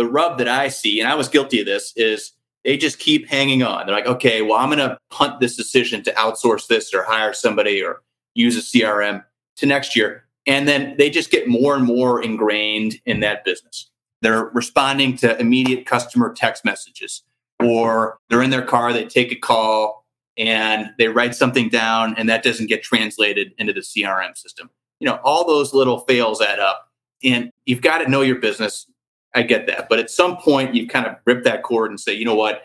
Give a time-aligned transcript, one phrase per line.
[0.00, 2.32] the rub that I see, and I was guilty of this, is
[2.64, 3.84] they just keep hanging on.
[3.84, 7.34] They're like, okay, well, I'm going to punt this decision to outsource this or hire
[7.34, 8.00] somebody or
[8.34, 9.22] use a CRM
[9.56, 10.24] to next year.
[10.46, 13.90] And then they just get more and more ingrained in that business.
[14.22, 17.22] They're responding to immediate customer text messages,
[17.62, 20.06] or they're in their car, they take a call
[20.38, 24.70] and they write something down, and that doesn't get translated into the CRM system.
[24.98, 26.86] You know, all those little fails add up.
[27.22, 28.86] And you've got to know your business.
[29.34, 29.88] I get that.
[29.88, 32.62] But at some point, you kind of rip that cord and say, you know what?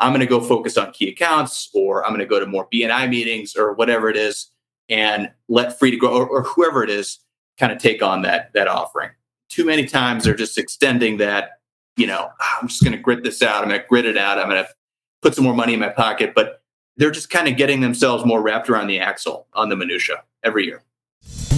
[0.00, 2.68] I'm going to go focus on key accounts, or I'm going to go to more
[2.72, 4.50] BNI meetings, or whatever it is,
[4.88, 7.18] and let free to grow or, or whoever it is
[7.58, 9.10] kind of take on that that offering.
[9.48, 11.60] Too many times they're just extending that.
[11.96, 13.62] You know, ah, I'm just going to grit this out.
[13.62, 14.38] I'm going to grit it out.
[14.38, 14.70] I'm going to
[15.20, 16.62] put some more money in my pocket, but
[16.96, 20.64] they're just kind of getting themselves more wrapped around the axle on the minutia every
[20.64, 20.82] year.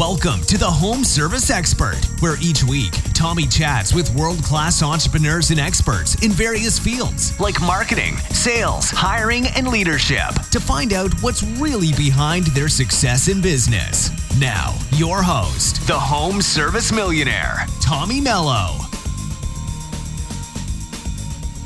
[0.01, 5.51] Welcome to the Home Service Expert, where each week Tommy chats with world class entrepreneurs
[5.51, 11.42] and experts in various fields like marketing, sales, hiring, and leadership to find out what's
[11.42, 14.09] really behind their success in business.
[14.41, 18.79] Now, your host, the Home Service Millionaire, Tommy Mello.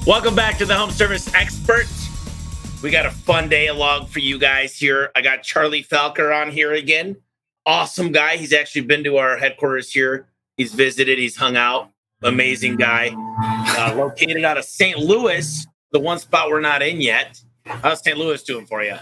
[0.09, 1.87] Welcome back to the Home Service Expert.
[2.83, 5.13] We got a fun day along for you guys here.
[5.15, 7.19] I got Charlie Felker on here again
[7.67, 8.37] awesome guy.
[8.37, 10.29] He's actually been to our headquarters here.
[10.57, 11.91] He's visited, he's hung out.
[12.23, 13.11] Amazing guy.
[13.77, 14.98] Uh, located out of St.
[14.98, 17.41] Louis, the one spot we're not in yet.
[17.67, 18.17] How's St.
[18.17, 18.97] Louis doing for you?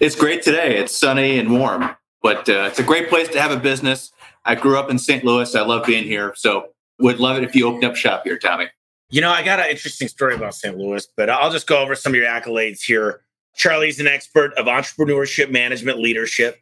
[0.00, 0.76] It's great today.
[0.76, 4.12] It's sunny and warm, but uh, it's a great place to have a business.
[4.44, 5.24] I grew up in St.
[5.24, 5.54] Louis.
[5.54, 6.34] I love being here.
[6.36, 6.68] So
[6.98, 8.66] would love it if you opened up shop here, Tommy.
[9.10, 10.76] You know, I got an interesting story about St.
[10.76, 13.22] Louis, but I'll just go over some of your accolades here.
[13.54, 16.60] Charlie's an expert of entrepreneurship management leadership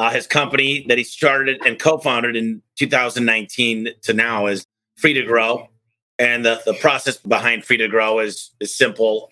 [0.00, 4.64] uh, his company that he started and co-founded in 2019 to now is
[4.96, 5.68] Free to Grow,
[6.18, 9.30] and the, the process behind Free to Grow is is simple: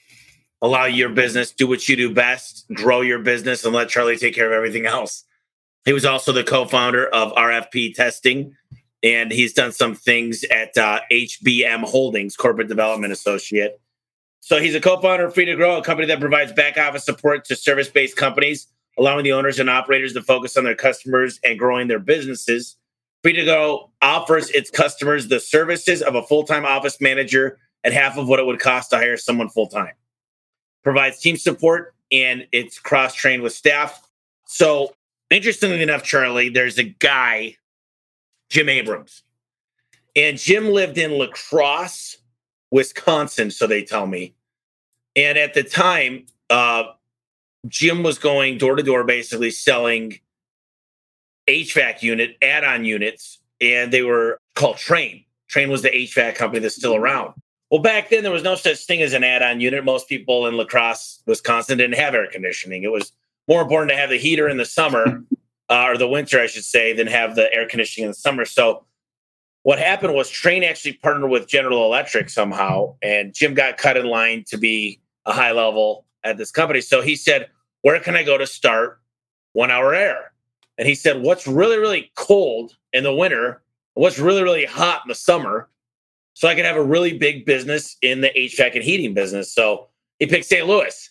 [0.60, 4.34] allow your business do what you do best, grow your business, and let Charlie take
[4.34, 5.24] care of everything else.
[5.86, 8.54] He was also the co-founder of RFP Testing,
[9.02, 13.80] and he's done some things at uh, HBM Holdings, Corporate Development Associate.
[14.40, 17.46] So he's a co-founder of Free to Grow, a company that provides back office support
[17.46, 18.66] to service-based companies
[18.98, 22.76] allowing the owners and operators to focus on their customers and growing their businesses.
[23.22, 27.92] Free to Go offers its customers the services of a full time office manager at
[27.92, 29.94] half of what it would cost to hire someone full time.
[30.82, 34.08] Provides team support and it's cross trained with staff.
[34.46, 34.94] So,
[35.30, 37.56] interestingly enough, Charlie, there's a guy,
[38.50, 39.22] Jim Abrams,
[40.16, 42.16] and Jim lived in La Crosse,
[42.70, 44.34] Wisconsin, so they tell me.
[45.14, 46.84] And at the time, uh,
[47.68, 50.18] Jim was going door to door, basically selling
[51.48, 55.24] HVAC unit add on units, and they were called Trane.
[55.50, 57.34] Trane was the HVAC company that's still around.
[57.70, 59.84] Well, back then there was no such thing as an add on unit.
[59.84, 62.82] Most people in La Crosse, Wisconsin, didn't have air conditioning.
[62.82, 63.12] It was
[63.46, 65.24] more important to have the heater in the summer
[65.68, 68.44] uh, or the winter, I should say, than have the air conditioning in the summer.
[68.44, 68.84] So
[69.62, 74.06] what happened was Trane actually partnered with General Electric somehow, and Jim got cut in
[74.06, 76.80] line to be a high level at this company.
[76.80, 77.48] So he said,
[77.82, 79.00] Where can I go to start
[79.52, 80.32] one hour air?
[80.76, 83.62] And he said, What's really, really cold in the winter?
[83.94, 85.68] What's really, really hot in the summer?
[86.34, 89.52] So I can have a really big business in the HVAC and heating business.
[89.52, 89.88] So
[90.20, 90.66] he picked St.
[90.66, 91.10] Louis.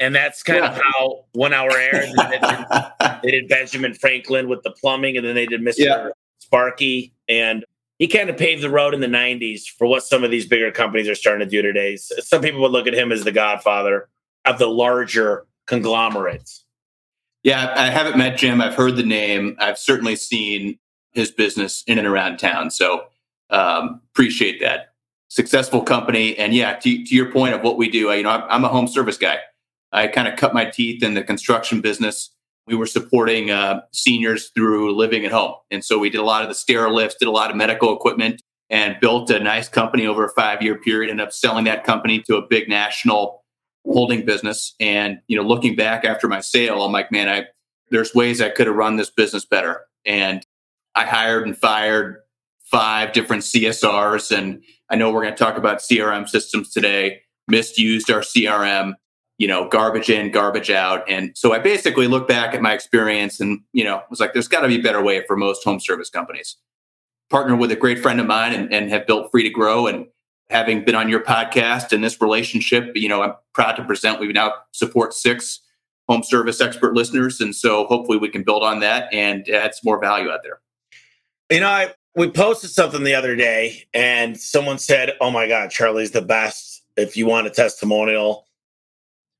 [0.00, 0.70] And that's kind yeah.
[0.70, 2.42] of how one hour air, they did,
[3.22, 5.74] they did Benjamin Franklin with the plumbing, and then they did Mr.
[5.78, 6.08] Yeah.
[6.40, 7.14] Sparky.
[7.28, 7.64] And
[8.00, 10.72] he kind of paved the road in the 90s for what some of these bigger
[10.72, 11.96] companies are starting to do today.
[11.96, 14.08] Some people would look at him as the godfather
[14.44, 16.66] of the larger conglomerates.
[17.42, 18.60] Yeah, I haven't met Jim.
[18.60, 19.56] I've heard the name.
[19.58, 20.78] I've certainly seen
[21.12, 22.70] his business in and around town.
[22.70, 23.04] So
[23.48, 24.92] um, appreciate that.
[25.28, 26.36] Successful company.
[26.36, 28.68] And yeah, to, to, your point of what we do, I, you know, I'm a
[28.68, 29.38] home service guy.
[29.92, 32.30] I kind of cut my teeth in the construction business.
[32.66, 35.54] We were supporting uh, seniors through living at home.
[35.70, 37.96] And so we did a lot of the stair lifts, did a lot of medical
[37.96, 41.10] equipment, and built a nice company over a five year period.
[41.10, 43.41] Ended up selling that company to a big national
[43.84, 44.74] holding business.
[44.80, 47.46] And, you know, looking back after my sale, I'm like, man, I,
[47.90, 49.82] there's ways I could have run this business better.
[50.04, 50.44] And
[50.94, 52.18] I hired and fired
[52.64, 54.36] five different CSRs.
[54.36, 58.94] And I know we're going to talk about CRM systems today, misused our CRM,
[59.38, 61.08] you know, garbage in, garbage out.
[61.08, 64.48] And so I basically look back at my experience and, you know, was like, there's
[64.48, 66.56] got to be a better way for most home service companies.
[67.30, 70.06] Partnered with a great friend of mine and, and have built Free to Grow and
[70.52, 74.32] having been on your podcast and this relationship, you know, I'm proud to present we
[74.32, 75.60] now support six
[76.08, 77.40] home service expert listeners.
[77.40, 80.60] And so hopefully we can build on that and add some more value out there.
[81.50, 85.70] You know, I, we posted something the other day and someone said, Oh my God,
[85.70, 86.82] Charlie's the best.
[86.96, 88.46] If you want a testimonial,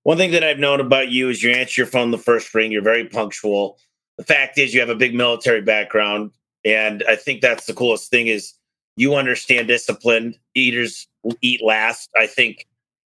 [0.05, 2.73] one thing that I've known about you is you answer your phone the first ring.
[2.73, 3.79] You're very punctual.
[4.19, 6.33] The fact is, you have a big military background,
[6.65, 8.55] and I think that's the coolest thing is
[8.97, 10.35] you understand discipline.
[10.55, 11.09] Eaters
[11.41, 12.11] eat last.
[12.19, 12.67] I think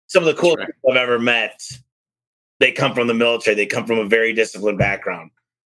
[0.08, 0.68] some of the coolest right.
[0.68, 1.62] people I've ever met,
[2.60, 3.56] they come from the military.
[3.56, 5.32] They come from a very disciplined background,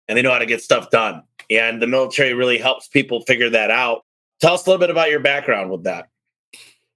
[0.08, 1.22] and they know how to get stuff done.
[1.50, 4.04] And the military really helps people figure that out.
[4.40, 6.08] Tell us a little bit about your background with that.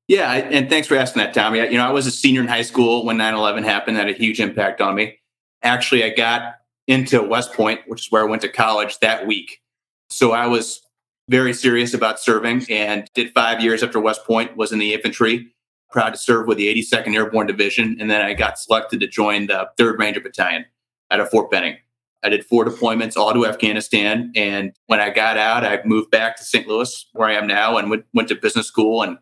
[0.08, 1.58] Yeah, and thanks for asking that, Tommy.
[1.58, 3.96] You know, I was a senior in high school when 9/11 happened.
[3.96, 5.18] That had a huge impact on me.
[5.62, 6.54] Actually, I got
[6.86, 9.60] into West Point, which is where I went to college that week.
[10.08, 10.82] So I was
[11.28, 14.56] very serious about serving and did five years after West Point.
[14.56, 15.52] Was in the infantry.
[15.90, 19.46] Proud to serve with the 82nd Airborne Division, and then I got selected to join
[19.46, 20.66] the 3rd Ranger Battalion
[21.10, 21.76] out of Fort Benning.
[22.24, 24.32] I did four deployments, all to Afghanistan.
[24.34, 26.66] And when I got out, I moved back to St.
[26.66, 29.18] Louis, where I am now, and went, went to business school and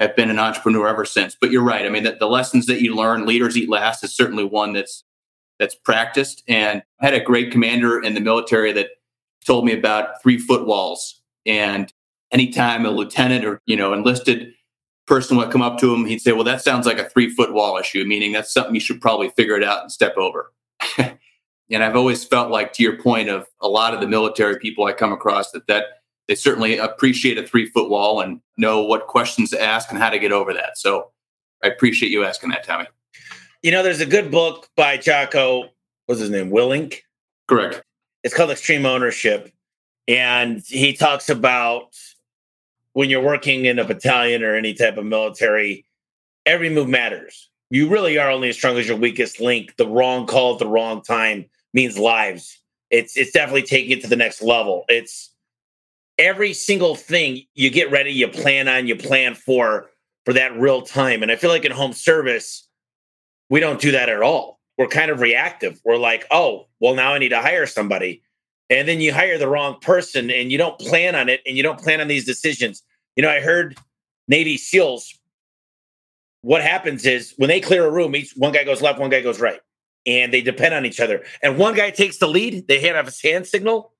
[0.00, 1.34] have been an entrepreneur ever since.
[1.40, 1.86] But you're right.
[1.86, 5.04] I mean, the, the lessons that you learn, leaders eat last, is certainly one that's
[5.58, 6.42] that's practiced.
[6.48, 8.88] And I had a great commander in the military that
[9.46, 11.21] told me about three foot walls.
[11.46, 11.92] And
[12.30, 14.52] anytime a lieutenant or you know enlisted
[15.06, 17.52] person would come up to him, he'd say, "Well, that sounds like a three foot
[17.52, 20.52] wall issue," meaning that's something you should probably figure it out and step over.
[20.98, 24.84] and I've always felt like, to your point, of a lot of the military people
[24.84, 25.86] I come across that that
[26.28, 30.10] they certainly appreciate a three foot wall and know what questions to ask and how
[30.10, 30.78] to get over that.
[30.78, 31.10] So
[31.62, 32.86] I appreciate you asking that, Tommy.
[33.62, 35.70] You know, there's a good book by Jocko.
[36.06, 36.50] What's his name?
[36.50, 37.00] Willink.
[37.48, 37.82] Correct.
[38.24, 39.52] It's called Extreme Ownership,
[40.08, 41.96] and he talks about
[42.92, 45.86] when you're working in a battalion or any type of military,
[46.44, 47.50] every move matters.
[47.70, 49.76] You really are only as strong as your weakest link.
[49.76, 52.58] The wrong call at the wrong time means lives.
[52.90, 54.84] It's it's definitely taking it to the next level.
[54.88, 55.30] It's
[56.18, 59.90] every single thing you get ready, you plan on, you plan for
[60.26, 61.22] for that real time.
[61.22, 62.68] And I feel like in home service,
[63.48, 64.60] we don't do that at all.
[64.76, 65.80] We're kind of reactive.
[65.84, 68.22] We're like, oh, well, now I need to hire somebody.
[68.72, 71.62] And then you hire the wrong person and you don't plan on it and you
[71.62, 72.82] don't plan on these decisions.
[73.16, 73.76] You know, I heard
[74.26, 75.18] Navy SEALs.
[76.40, 79.20] What happens is when they clear a room, each one guy goes left, one guy
[79.20, 79.60] goes right,
[80.06, 81.22] and they depend on each other.
[81.42, 83.92] And one guy takes the lead, they hand off his hand signal,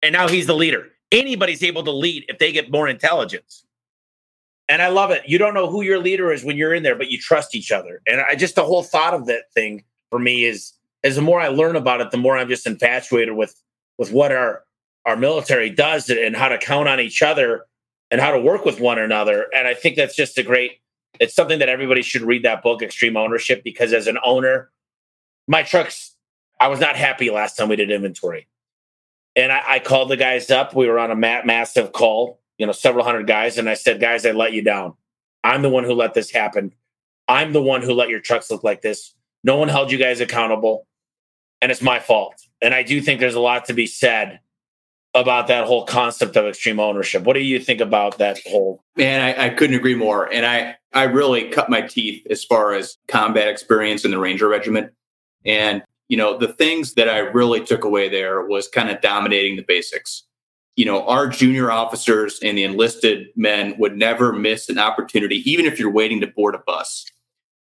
[0.00, 3.64] and now he's the leader anybody's able to lead if they get more intelligence.
[4.68, 5.22] And I love it.
[5.26, 7.70] You don't know who your leader is when you're in there, but you trust each
[7.70, 8.00] other.
[8.06, 10.72] And I just the whole thought of that thing for me is
[11.04, 13.54] as the more I learn about it, the more I'm just infatuated with
[14.02, 14.64] with what our
[15.06, 17.66] our military does and how to count on each other
[18.10, 19.46] and how to work with one another.
[19.54, 20.80] And I think that's just a great
[21.20, 24.72] it's something that everybody should read that book, Extreme Ownership, because as an owner,
[25.46, 26.16] my trucks,
[26.58, 28.48] I was not happy last time we did inventory.
[29.36, 30.74] And I, I called the guys up.
[30.74, 33.56] We were on a ma- massive call, you know, several hundred guys.
[33.56, 34.94] And I said, guys, I let you down.
[35.44, 36.72] I'm the one who let this happen.
[37.28, 39.14] I'm the one who let your trucks look like this.
[39.44, 40.86] No one held you guys accountable.
[41.62, 42.34] And it's my fault.
[42.60, 44.40] And I do think there's a lot to be said
[45.14, 47.22] about that whole concept of extreme ownership.
[47.22, 48.82] What do you think about that whole?
[48.96, 50.32] Man, I, I, couldn't agree more.
[50.32, 54.48] And I, I really cut my teeth as far as combat experience in the Ranger
[54.48, 54.90] Regiment.
[55.44, 55.82] And
[56.12, 59.64] you know, the things that I really took away there was kind of dominating the
[59.66, 60.24] basics.
[60.76, 65.64] You know, our junior officers and the enlisted men would never miss an opportunity, even
[65.64, 67.06] if you're waiting to board a bus,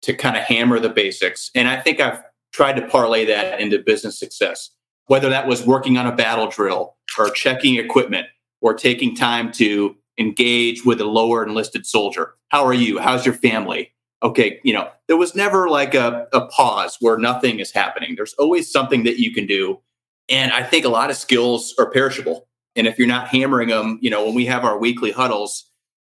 [0.03, 1.51] to kind of hammer the basics.
[1.55, 2.21] And I think I've
[2.55, 4.71] tried to parlay that into business success,
[5.07, 8.27] whether that was working on a battle drill or checking equipment
[8.63, 12.35] or taking time to engage with a lower enlisted soldier.
[12.49, 12.99] How are you?
[12.99, 13.91] How's your family?
[14.25, 18.15] okay, you know, there was never like a, a pause where nothing is happening.
[18.17, 19.79] There's always something that you can do.
[20.31, 22.49] And I think a lot of skills are perishable.
[22.75, 25.71] And if you're not hammering them, you know, when we have our weekly huddles,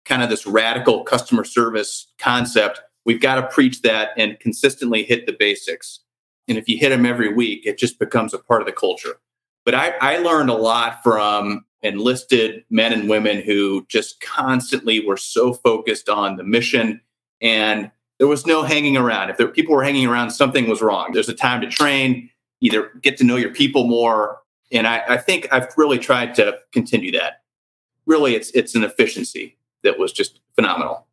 [0.06, 5.26] kind of this radical customer service concept, we've got to preach that and consistently hit
[5.26, 6.00] the basics.
[6.48, 9.20] And if you hit them every week, it just becomes a part of the culture.
[9.66, 15.18] But I, I learned a lot from enlisted men and women who just constantly were
[15.18, 17.02] so focused on the mission
[17.42, 19.30] and there was no hanging around.
[19.30, 21.12] If there, people were hanging around, something was wrong.
[21.14, 22.30] There's a time to train,
[22.62, 24.40] either get to know your people more.
[24.72, 27.44] And I, I think I've really tried to continue that.
[28.06, 31.07] Really, it's it's an efficiency that was just phenomenal.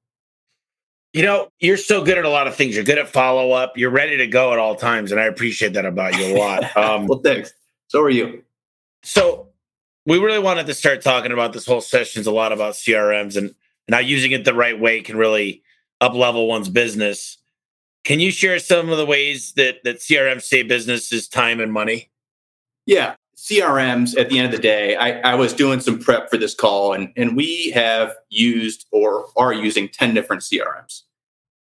[1.14, 2.75] You know, you're so good at a lot of things.
[2.75, 3.78] You're good at follow up.
[3.78, 6.64] You're ready to go at all times, and I appreciate that about you a lot.
[6.76, 7.52] Um, well, thanks.
[7.87, 8.42] So are you.
[9.04, 9.49] So
[10.06, 13.54] we really wanted to start talking about this whole sessions a lot about CRMs and
[13.88, 15.62] now using it the right way can really
[16.00, 17.38] up level one's business.
[18.02, 22.11] Can you share some of the ways that that CRM save businesses time and money?
[22.87, 26.36] Yeah, CRMs at the end of the day, I, I, was doing some prep for
[26.36, 31.02] this call and, and we have used or are using 10 different CRMs.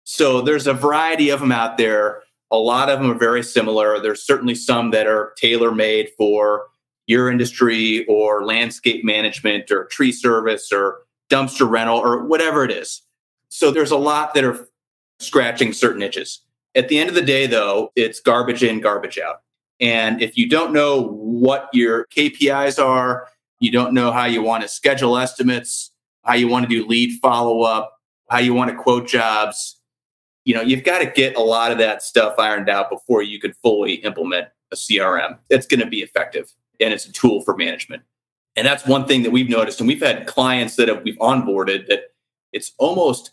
[0.05, 2.23] So there's a variety of them out there.
[2.51, 4.01] A lot of them are very similar.
[4.01, 6.67] There's certainly some that are tailor made for
[7.07, 13.03] your industry or landscape management or tree service or dumpster rental or whatever it is.
[13.49, 14.69] So there's a lot that are
[15.19, 16.41] scratching certain itches.
[16.75, 19.43] At the end of the day, though, it's garbage in, garbage out.
[19.83, 24.63] And if you don't know what your KPIs are, you don't know how you want
[24.63, 25.91] to schedule estimates,
[26.25, 27.99] how you want to do lead follow up,
[28.31, 29.77] how you want to quote jobs,
[30.45, 33.39] you know, you've got to get a lot of that stuff ironed out before you
[33.39, 35.39] can fully implement a CRM.
[35.51, 38.03] It's going to be effective and it's a tool for management.
[38.57, 39.81] And that's one thing that we've noticed.
[39.81, 42.13] And we've had clients that have, we've onboarded that
[42.53, 43.31] it's almost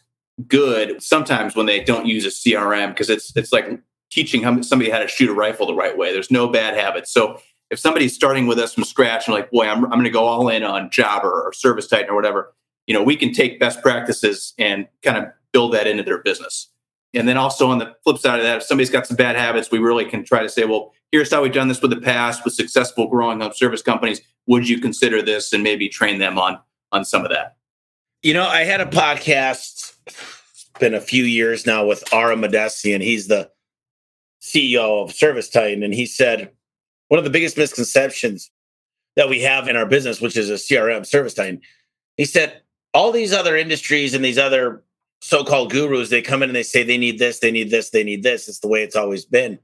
[0.48, 3.80] good sometimes when they don't use a CRM because it's it's like
[4.10, 6.12] teaching somebody how to shoot a rifle the right way.
[6.12, 7.12] There's no bad habits.
[7.12, 10.10] So if somebody's starting with us from scratch and like, boy, I'm, I'm going to
[10.10, 12.54] go all in on Jobber or ServiceTitan or whatever,
[12.88, 16.70] you know, we can take best practices and kind of build that into their business.
[17.14, 19.72] And then also on the flip side of that, if somebody's got some bad habits,
[19.72, 22.44] we really can try to say, well, here's how we've done this with the past
[22.46, 24.22] with successful growing up service companies.
[24.48, 26.60] Would you consider this and maybe train them on
[26.92, 27.58] on some of that?
[28.22, 29.94] You know, I had a podcast.
[30.08, 33.50] It's been a few years now with Ara Mahdessian, and he's the
[34.42, 36.52] CEO of ServiceTitan, and he said
[37.10, 38.52] one of the biggest misconceptions
[39.16, 41.62] that we have in our business, which is a CRM Service ServiceTitan,
[42.18, 42.62] he said
[42.94, 44.84] all these other industries and these other
[45.22, 48.04] so-called gurus, they come in and they say they need this, they need this, they
[48.04, 48.48] need this.
[48.48, 49.60] It's the way it's always been.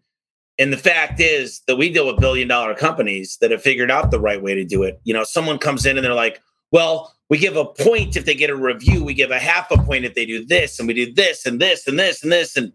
[0.57, 4.11] And the fact is that we deal with billion dollar companies that have figured out
[4.11, 4.99] the right way to do it.
[5.03, 6.41] You know, someone comes in and they're like,
[6.71, 9.77] well, we give a point if they get a review, we give a half a
[9.77, 12.55] point if they do this, and we do this and this and this and this.
[12.55, 12.71] And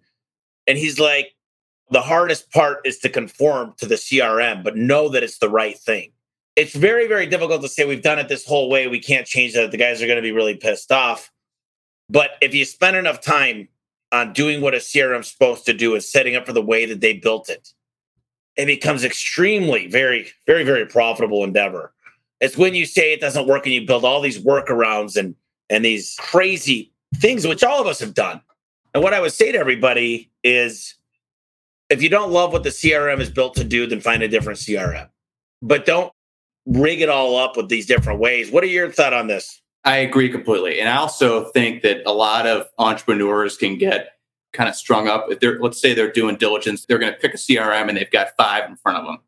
[0.67, 1.33] and he's like,
[1.91, 5.77] the hardest part is to conform to the CRM, but know that it's the right
[5.77, 6.13] thing.
[6.57, 8.87] It's very, very difficult to say we've done it this whole way.
[8.87, 9.71] We can't change that.
[9.71, 11.31] The guys are going to be really pissed off.
[12.09, 13.69] But if you spend enough time
[14.13, 16.87] on doing what a CRM is supposed to do and setting up for the way
[16.87, 17.69] that they built it,
[18.57, 21.93] it becomes extremely, very, very, very profitable endeavor.
[22.41, 25.35] It's when you say it doesn't work and you build all these workarounds and
[25.69, 28.41] and these crazy things, which all of us have done.
[28.93, 30.97] And what I would say to everybody is
[31.91, 34.59] if you don't love what the CRM is built to do, then find a different
[34.59, 35.09] CRM.
[35.61, 36.13] But don't
[36.67, 38.51] rig it all up with these different ways.
[38.51, 39.61] What are your thought on this?
[39.85, 40.79] I agree completely.
[40.79, 44.13] And I also think that a lot of entrepreneurs can get
[44.53, 45.27] kind of strung up.
[45.31, 48.11] If they're, let's say they're doing diligence, they're going to pick a CRM and they've
[48.11, 49.19] got five in front of them.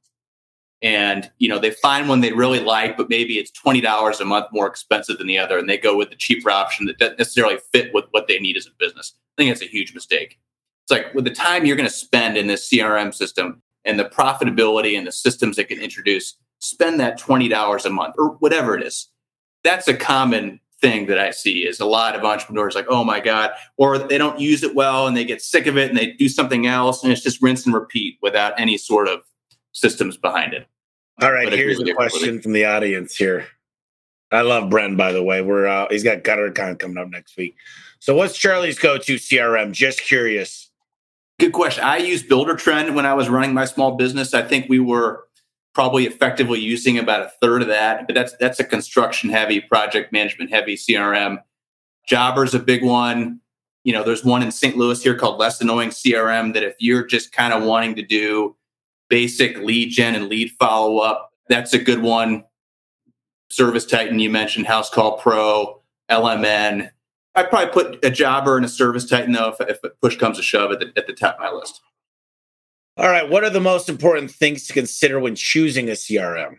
[0.82, 4.46] And, you know, they find one they really like, but maybe it's $20 a month
[4.52, 5.56] more expensive than the other.
[5.56, 8.56] And they go with the cheaper option that doesn't necessarily fit with what they need
[8.56, 9.14] as a business.
[9.38, 10.38] I think that's a huge mistake.
[10.84, 14.04] It's like with the time you're going to spend in this CRM system and the
[14.04, 18.84] profitability and the systems it can introduce, spend that $20 a month or whatever it
[18.84, 19.08] is.
[19.64, 23.20] That's a common thing that I see is a lot of entrepreneurs like, oh my
[23.20, 26.12] God, or they don't use it well and they get sick of it and they
[26.12, 29.20] do something else and it's just rinse and repeat without any sort of
[29.70, 30.66] systems behind it.
[31.20, 33.46] All right, but here's a question from the audience here.
[34.32, 35.42] I love Brent, by the way.
[35.42, 37.54] We're uh, he's got GutterCon coming up next week.
[37.98, 39.72] So, what's Charlie's go-to CRM?
[39.72, 40.61] Just curious.
[41.42, 41.82] Good question.
[41.82, 44.32] I used Buildertrend when I was running my small business.
[44.32, 45.24] I think we were
[45.74, 50.12] probably effectively using about a third of that, but that's that's a construction heavy, project
[50.12, 51.38] management heavy CRM.
[52.08, 53.40] Jobber's a big one.
[53.82, 54.76] You know, there's one in St.
[54.76, 58.54] Louis here called Less Annoying CRM that if you're just kind of wanting to do
[59.10, 62.44] basic lead gen and lead follow up, that's a good one.
[63.50, 66.92] ServiceTitan, you mentioned Housecall Pro, LMN.
[67.34, 70.70] I'd probably put a jobber and a ServiceTitan though if, if push comes to shove
[70.72, 71.80] at the, at the top of my list.
[72.98, 73.28] All right.
[73.28, 76.58] What are the most important things to consider when choosing a CRM?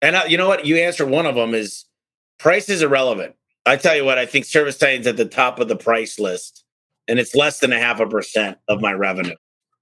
[0.00, 0.66] And uh, you know what?
[0.66, 1.84] You answered one of them is
[2.38, 3.34] price is irrelevant.
[3.66, 6.64] I tell you what, I think ServiceTitan's at the top of the price list,
[7.08, 9.36] and it's less than a half a percent of my revenue,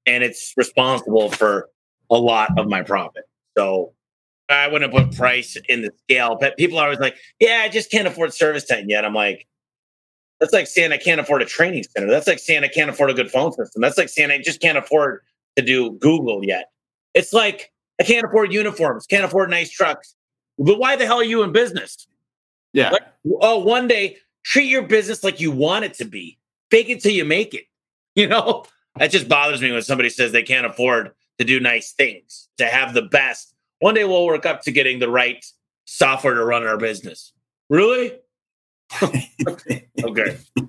[0.07, 1.69] and it's responsible for
[2.11, 3.25] a lot of my profit.
[3.59, 3.93] So
[4.53, 6.37] I wouldn't put price in the scale.
[6.41, 9.47] But people are always like, "Yeah, I just can't afford ServiceTitan yet." I'm like,
[10.41, 12.09] that's like saying I can't afford a training center.
[12.09, 13.81] That's like saying I can't afford a good phone system.
[13.81, 15.21] That's like saying I just can't afford
[15.57, 16.71] to do Google yet.
[17.15, 20.15] It's like I can't afford uniforms, can't afford nice trucks.
[20.59, 22.07] But why the hell are you in business?
[22.73, 22.91] Yeah.
[22.91, 23.03] Like,
[23.41, 26.39] oh, one day treat your business like you want it to be.
[26.71, 27.65] Fake it till you make it.
[28.15, 28.67] You know,
[28.97, 32.67] that just bothers me when somebody says they can't afford to do nice things, to
[32.67, 33.52] have the best.
[33.83, 35.45] One day we'll work up to getting the right
[35.87, 37.33] software to run our business.
[37.69, 38.13] Really?
[39.03, 40.39] okay.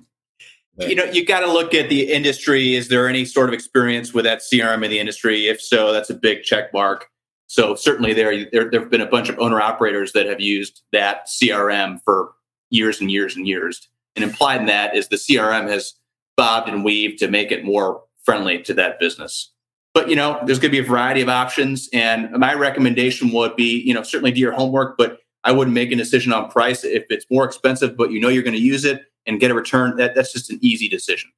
[0.76, 2.74] You know, you got to look at the industry.
[2.74, 5.46] Is there any sort of experience with that CRM in the industry?
[5.46, 7.06] If so, that's a big check mark.
[7.46, 11.28] So certainly there, there, have been a bunch of owner operators that have used that
[11.28, 12.32] CRM for
[12.70, 13.88] years and years and years.
[14.16, 15.94] And implied in that is the CRM has
[16.36, 19.53] bobbed and weaved to make it more friendly to that business.
[19.94, 23.56] But you know, there's going to be a variety of options, and my recommendation would
[23.56, 26.84] be, you know, certainly do your homework, but I wouldn't make a decision on price
[26.84, 29.54] if it's more expensive, but you know you're going to use it and get a
[29.54, 29.96] return.
[29.96, 31.30] That that's just an easy decision.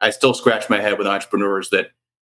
[0.00, 1.88] I still scratch my head with entrepreneurs that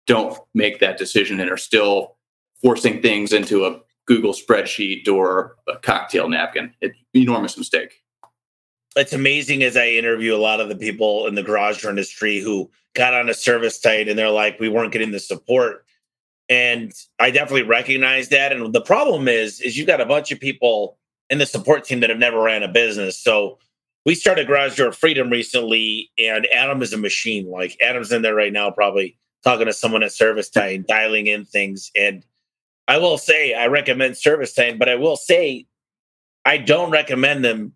[0.08, 2.16] don't make that decision and are still
[2.62, 6.74] forcing things into a Google spreadsheet or a cocktail napkin.
[6.82, 8.02] It's enormous mistake.
[8.96, 12.70] It's amazing as I interview a lot of the people in the garage industry who
[12.96, 15.86] got on a ServiceTitan and they're like, we weren't getting the support.
[16.50, 18.52] And I definitely recognize that.
[18.52, 20.98] And the problem is, is you've got a bunch of people
[21.30, 23.18] in the support team that have never ran a business.
[23.18, 23.60] So
[24.06, 27.48] we started Garage Door Freedom recently, and Adam is a machine.
[27.50, 31.92] Like Adam's in there right now, probably talking to someone at ServiceTitan, dialing in things.
[31.96, 32.26] And
[32.88, 35.68] I will say I recommend ServiceTitan, but I will say
[36.46, 37.74] I don't recommend them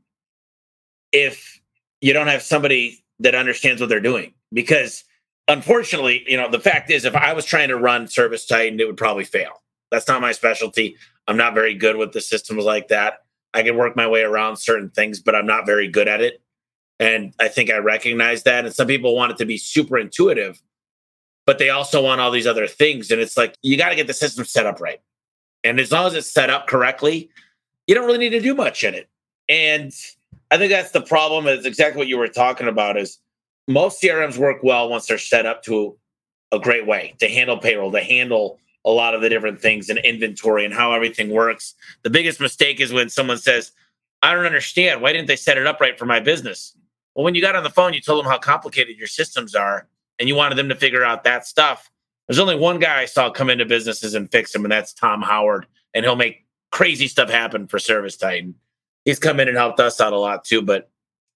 [1.13, 1.62] if
[2.01, 4.34] you don't have somebody that understands what they're doing.
[4.51, 5.05] Because
[5.48, 8.98] unfortunately, you know, the fact is if I was trying to run ServiceTitan, it would
[8.98, 9.63] probably fail.
[9.89, 10.98] That's not my specialty.
[11.27, 13.20] I'm not very good with the systems like that.
[13.53, 16.41] I can work my way around certain things, but I'm not very good at it.
[17.00, 18.65] And I think I recognize that.
[18.65, 20.62] And some people want it to be super intuitive
[21.46, 23.12] but they also want all these other things.
[23.12, 25.01] And it's like, you got to get the system set up right.
[25.63, 27.29] And as long as it's set up correctly,
[27.88, 29.10] you don't really need to do much in it.
[29.50, 29.91] And
[30.54, 33.18] I think that's the problem is exactly what you were talking about is
[33.68, 35.98] most CRMs work well once they're set up to
[36.52, 39.98] a great way to handle payroll, to handle a lot of the different things and
[39.98, 41.74] inventory and how everything works.
[42.04, 43.72] The biggest mistake is when someone says,
[44.22, 45.02] I don't understand.
[45.02, 46.78] Why didn't they set it up right for my business?
[47.16, 49.88] Well, when you got on the phone, you told them how complicated your systems are
[50.20, 51.90] and you wanted them to figure out that stuff.
[52.28, 55.24] There's only one guy I saw come into businesses and fix them, and that's Tom
[55.24, 55.66] Howard.
[55.96, 58.54] And he'll make crazy stuff happen for ServiceTitan.
[59.06, 60.90] He's come in and helped us out a lot too, but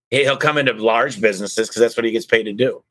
[0.09, 2.83] he'll come into large businesses because that's what he gets paid to do.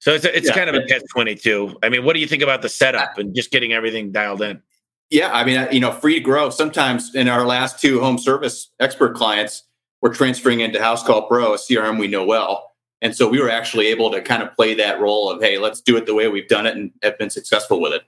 [0.00, 0.54] So it's a, it's yeah.
[0.54, 1.76] kind of a catch twenty two.
[1.82, 4.62] I mean, what do you think about the setup and just getting everything dialed in?
[5.10, 6.50] Yeah, I mean, uh, you know, free to grow.
[6.50, 9.64] Sometimes in our last two home service expert clients,
[10.02, 13.86] we're transferring into Housecall Pro, a CRM we know well, and so we were actually
[13.88, 16.48] able to kind of play that role of, hey, let's do it the way we've
[16.48, 18.02] done it and have been successful with it.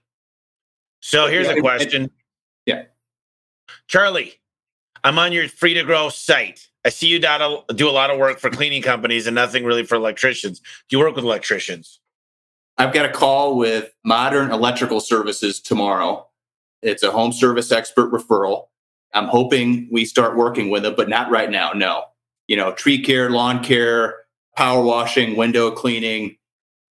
[1.01, 2.05] So here's yeah, a question.
[2.05, 2.13] It,
[2.67, 2.83] yeah.
[3.87, 4.40] Charlie,
[5.05, 6.69] I'm on your free to grow site.
[6.85, 9.97] I see you do a lot of work for cleaning companies and nothing really for
[9.97, 10.61] electricians.
[10.89, 12.01] Do you work with electricians?
[12.79, 16.27] I've got a call with Modern Electrical Services tomorrow.
[16.83, 18.69] It's a home service expert referral.
[19.13, 21.73] I'm hoping we start working with them, but not right now.
[21.73, 22.05] No.
[22.49, 24.21] You know, tree care, lawn care,
[24.57, 26.37] power washing, window cleaning,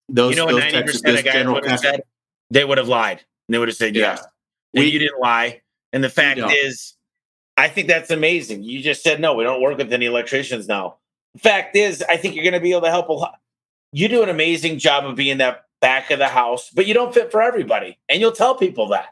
[0.08, 2.02] those, you know those types of business, general would said,
[2.50, 3.24] they would have lied.
[3.48, 4.12] They would have said yeah.
[4.12, 4.26] yes.
[4.74, 5.62] And we, you didn't lie.
[5.94, 6.96] And the fact is,
[7.60, 8.64] I think that's amazing.
[8.64, 10.98] You just said no, we don't work with any electricians now.
[11.34, 13.36] The fact is, I think you're going to be able to help a lot.
[13.92, 17.14] You do an amazing job of being that back of the house, but you don't
[17.14, 17.98] fit for everybody.
[18.08, 19.08] And you'll tell people that.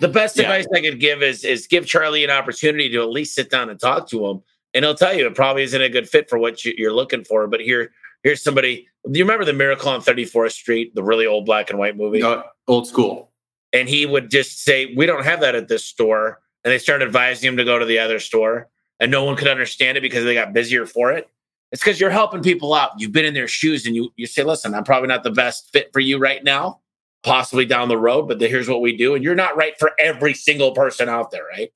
[0.00, 0.44] The best yeah.
[0.44, 3.70] advice I could give is is give Charlie an opportunity to at least sit down
[3.70, 4.42] and talk to him
[4.74, 7.46] and he'll tell you it probably isn't a good fit for what you're looking for.
[7.46, 8.88] But here, here's somebody.
[9.10, 12.20] Do you remember the Miracle on 34th Street, the really old black and white movie?
[12.20, 13.30] No, old school.
[13.72, 17.06] And he would just say, "We don't have that at this store," and they started
[17.06, 18.68] advising him to go to the other store,
[19.00, 21.28] and no one could understand it because they got busier for it.
[21.70, 22.90] It's because you're helping people out.
[22.98, 25.70] You've been in their shoes, and you you say, "Listen, I'm probably not the best
[25.72, 26.80] fit for you right now."
[27.22, 29.14] Possibly down the road, but the, here's what we do.
[29.14, 31.72] And you're not right for every single person out there, right?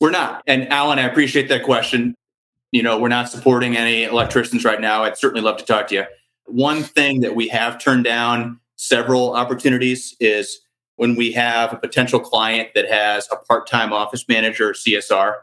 [0.00, 0.42] We're not.
[0.46, 2.14] And Alan, I appreciate that question
[2.72, 5.04] you know, we're not supporting any electricians right now.
[5.04, 6.04] I'd certainly love to talk to you.
[6.46, 10.60] One thing that we have turned down several opportunities is
[11.02, 15.34] when we have a potential client that has a part-time office manager or CSR,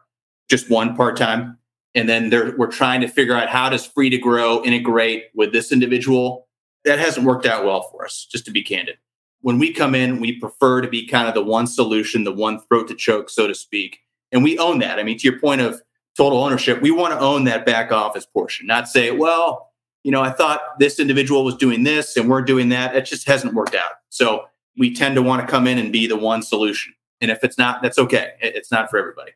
[0.50, 1.58] just one part-time,
[1.94, 5.74] and then we're trying to figure out how does free to grow integrate with this
[5.74, 6.48] individual.
[6.86, 9.00] That hasn't worked out well for us, just to be candid.
[9.42, 12.62] When we come in, we prefer to be kind of the one solution, the one
[12.62, 14.00] throat to choke, so to speak.
[14.32, 14.98] And we own that.
[14.98, 15.82] I mean, to your point of
[16.16, 19.74] total ownership, we want to own that back office portion, not say, well,
[20.06, 22.96] you know, I thought this individual was doing this and we're doing that.
[22.96, 23.92] It just hasn't worked out.
[24.08, 24.46] So
[24.78, 26.94] we tend to want to come in and be the one solution.
[27.22, 28.34] And if it's not, that's okay.
[28.42, 29.32] It's not for everybody.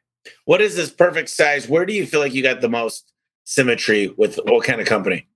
[0.45, 1.67] What is this perfect size?
[1.67, 3.11] Where do you feel like you got the most
[3.43, 5.27] symmetry with what kind of company?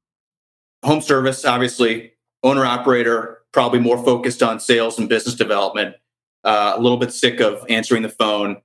[0.84, 5.96] Home service, obviously, owner operator, probably more focused on sales and business development.
[6.44, 8.58] Uh, a little bit sick of answering the phone,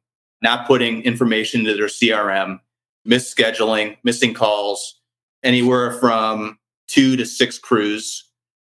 [0.43, 2.61] not putting information into their CRM
[3.07, 5.01] misscheduling, missing calls,
[5.43, 8.29] anywhere from two to six crews.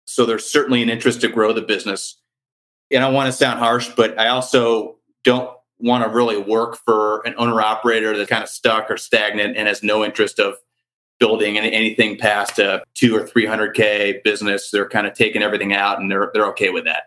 [0.07, 2.21] So there's certainly an interest to grow the business.
[2.91, 7.21] And I want to sound harsh, but I also don't want to really work for
[7.27, 10.55] an owner operator that's kind of stuck or stagnant and has no interest of
[11.19, 14.71] building anything past a two or three hundred k business.
[14.71, 17.05] They're kind of taking everything out and they're they're okay with that.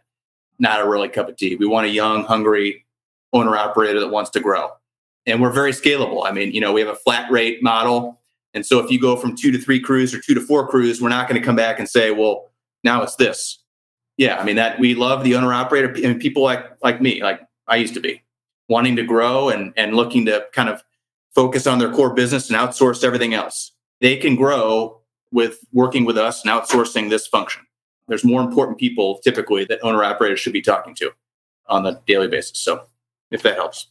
[0.59, 1.55] Not a really cup of tea.
[1.55, 2.85] We want a young, hungry
[3.33, 4.71] owner operator that wants to grow,
[5.25, 6.25] and we're very scalable.
[6.25, 8.19] I mean, you know, we have a flat rate model,
[8.53, 11.01] and so if you go from two to three crews or two to four crews,
[11.01, 12.49] we're not going to come back and say, well,
[12.83, 13.59] now it's this.
[14.17, 17.41] Yeah, I mean that we love the owner operator and people like like me, like
[17.67, 18.23] I used to be,
[18.67, 20.83] wanting to grow and and looking to kind of
[21.35, 25.01] focus on their core business and outsource everything else they can grow
[25.31, 27.63] with working with us and outsourcing this function.
[28.07, 31.11] There's more important people typically that owner operators should be talking to
[31.67, 32.59] on a daily basis.
[32.59, 32.83] So
[33.31, 33.87] if that helps.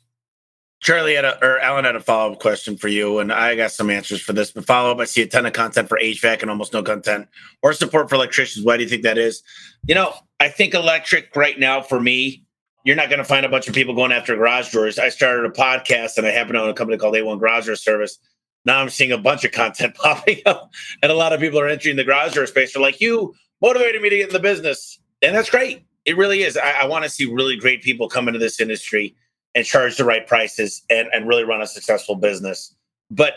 [0.80, 3.72] Charlie had a, or Alan had a follow up question for you, and I got
[3.72, 4.52] some answers for this.
[4.52, 7.28] But follow up, I see a ton of content for HVAC and almost no content
[7.62, 8.64] or support for electricians.
[8.64, 9.42] Why do you think that is?
[9.88, 12.44] You know, I think electric right now for me,
[12.84, 14.98] you're not going to find a bunch of people going after garage doors.
[14.98, 17.76] I started a podcast and I happen to own a company called A1 Garage Door
[17.76, 18.18] Service
[18.66, 20.70] now I'm seeing a bunch of content popping up,
[21.02, 22.74] and a lot of people are entering the garage door space.
[22.74, 25.86] They're like, "You motivated me to get in the business," and that's great.
[26.04, 26.56] It really is.
[26.56, 29.14] I, I want to see really great people come into this industry
[29.56, 32.76] and charge the right prices and, and really run a successful business.
[33.10, 33.34] But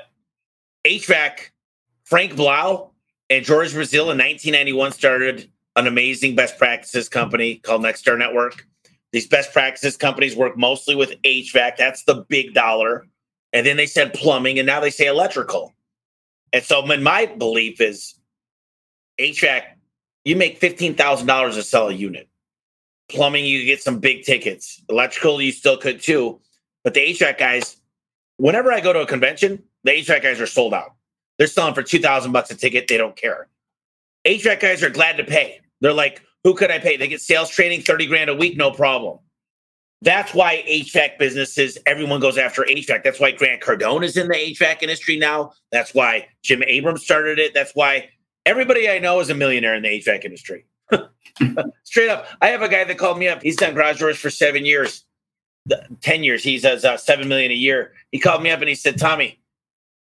[0.86, 1.50] HVAC,
[2.04, 2.92] Frank Blau
[3.32, 8.68] and George Brazil in 1991 started an amazing best practices company called Nexstar Network.
[9.12, 11.78] These best practices companies work mostly with HVAC.
[11.78, 13.08] That's the big dollar
[13.54, 15.74] and then they said plumbing, and now they say electrical.
[16.54, 18.16] And so, my belief is
[19.20, 19.64] HVAC,
[20.26, 22.28] you make fifteen thousand dollars to sell a unit.
[23.10, 24.82] Plumbing, you get some big tickets.
[24.90, 26.40] Electrical, you still could too.
[26.84, 27.78] But the HVAC guys,
[28.38, 30.96] whenever I go to a convention, the HVAC guys are sold out.
[31.38, 32.88] They're selling for two thousand bucks a ticket.
[32.88, 33.48] They don't care.
[34.26, 35.60] HVAC guys are glad to pay.
[35.82, 36.98] They're like, who could I pay?
[36.98, 39.20] They get sales training, thirty grand a week, no problem.
[40.02, 43.04] That's why HVAC businesses, everyone goes after HVAC.
[43.04, 45.52] That's why Grant Cardone is in the HVAC industry now.
[45.72, 47.54] That's why Jim Abrams started it.
[47.54, 48.10] That's why
[48.46, 50.66] everybody I know is a millionaire in the HVAC industry.
[51.84, 52.28] Straight up.
[52.42, 53.42] I have a guy that called me up.
[53.42, 55.06] He's done garage doors for seven years,
[56.02, 56.44] 10 years.
[56.44, 57.94] He does uh, seven million a year.
[58.12, 59.40] He called me up and he said, Tommy,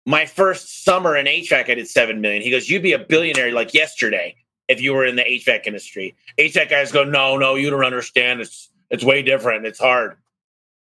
[0.06, 2.42] my first summer in HVAC, I did seven million.
[2.42, 4.36] He goes, You'd be a billionaire like yesterday
[4.68, 6.14] if you were in the HVAC industry.
[6.38, 8.40] HVAC guys go, No, no, you don't understand.
[8.40, 9.64] It's it's way different.
[9.66, 10.16] It's hard.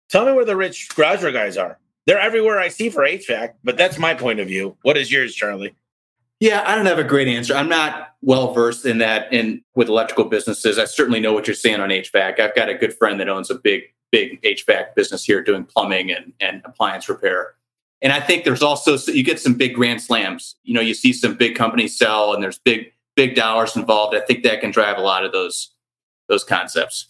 [0.08, 1.78] Tell me where the rich garage door guys are.
[2.06, 4.76] They're everywhere I see for HVAC, but that's my point of view.
[4.82, 5.74] What is yours, Charlie?
[6.40, 7.54] Yeah, I don't have a great answer.
[7.54, 10.78] I'm not well versed in that in with electrical businesses.
[10.78, 12.40] I certainly know what you're saying on HVAC.
[12.40, 16.10] I've got a good friend that owns a big, big HVAC business here doing plumbing
[16.10, 17.54] and, and appliance repair.
[18.02, 20.56] And I think there's also you get some big grand slams.
[20.62, 24.14] You know, you see some big companies sell and there's big, big dollars involved.
[24.14, 25.70] I think that can drive a lot of those
[26.28, 27.06] those concepts.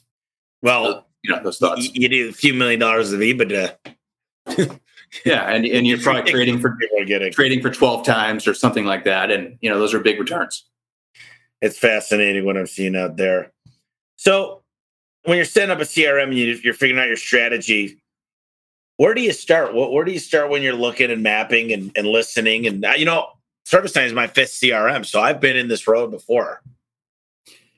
[0.63, 1.93] Well, you know those thoughts.
[1.95, 3.77] You need a few million dollars of EBITDA.
[5.25, 6.77] yeah, and and you're probably trading for
[7.33, 10.67] trading for twelve times or something like that, and you know those are big returns.
[11.63, 13.53] It's fascinating what I'm seeing out there.
[14.17, 14.63] So
[15.25, 17.99] when you're setting up a CRM and you're figuring out your strategy,
[18.97, 19.75] where do you start?
[19.75, 22.67] What Where do you start when you're looking and mapping and, and listening?
[22.67, 23.29] And uh, you know,
[23.67, 26.63] ServiceTitan is my fifth CRM, so I've been in this road before.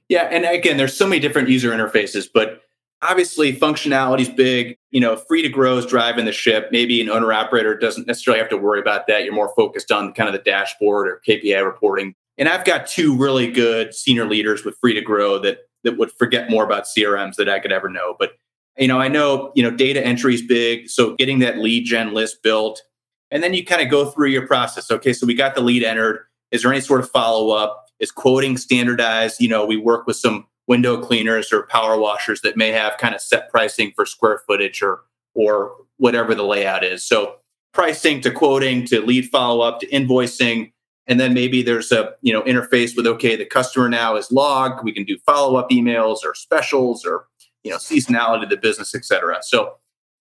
[0.08, 2.62] Yeah, and again, there's so many different user interfaces, but
[3.02, 6.68] obviously functionality is big you know free to grow is driving the ship.
[6.72, 9.24] Maybe an owner operator doesn't necessarily have to worry about that.
[9.24, 12.14] You're more focused on kind of the dashboard or kpi reporting.
[12.36, 16.10] And i've got two really good senior leaders with free to grow that that would
[16.12, 18.16] forget more about crms that i could ever know.
[18.18, 18.32] But
[18.78, 20.88] you know i know you know data entry is big.
[20.88, 22.82] So getting that lead gen list built
[23.30, 24.90] and then you kind of go through your process.
[24.90, 26.24] Okay so we got the lead entered.
[26.50, 29.40] Is there any sort of follow up is quoting standardized?
[29.40, 33.14] You know we work with some window cleaners or power washers that may have kind
[33.14, 35.00] of set pricing for square footage or
[35.34, 37.02] or whatever the layout is.
[37.02, 37.36] So
[37.72, 40.72] pricing to quoting to lead follow up to invoicing
[41.06, 44.84] and then maybe there's a you know interface with okay the customer now is logged.
[44.84, 47.26] We can do follow up emails or specials or
[47.64, 49.74] you know seasonality of the business etc so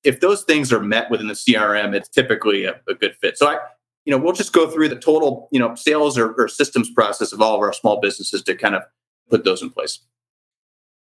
[0.03, 3.37] if those things are met within the crm it's typically a, a, good fit.
[3.37, 3.57] So i
[4.05, 7.33] you know we'll just go through the total you know sales or, or systems process
[7.33, 8.83] of all of our small businesses to kind of
[9.29, 9.99] put those in place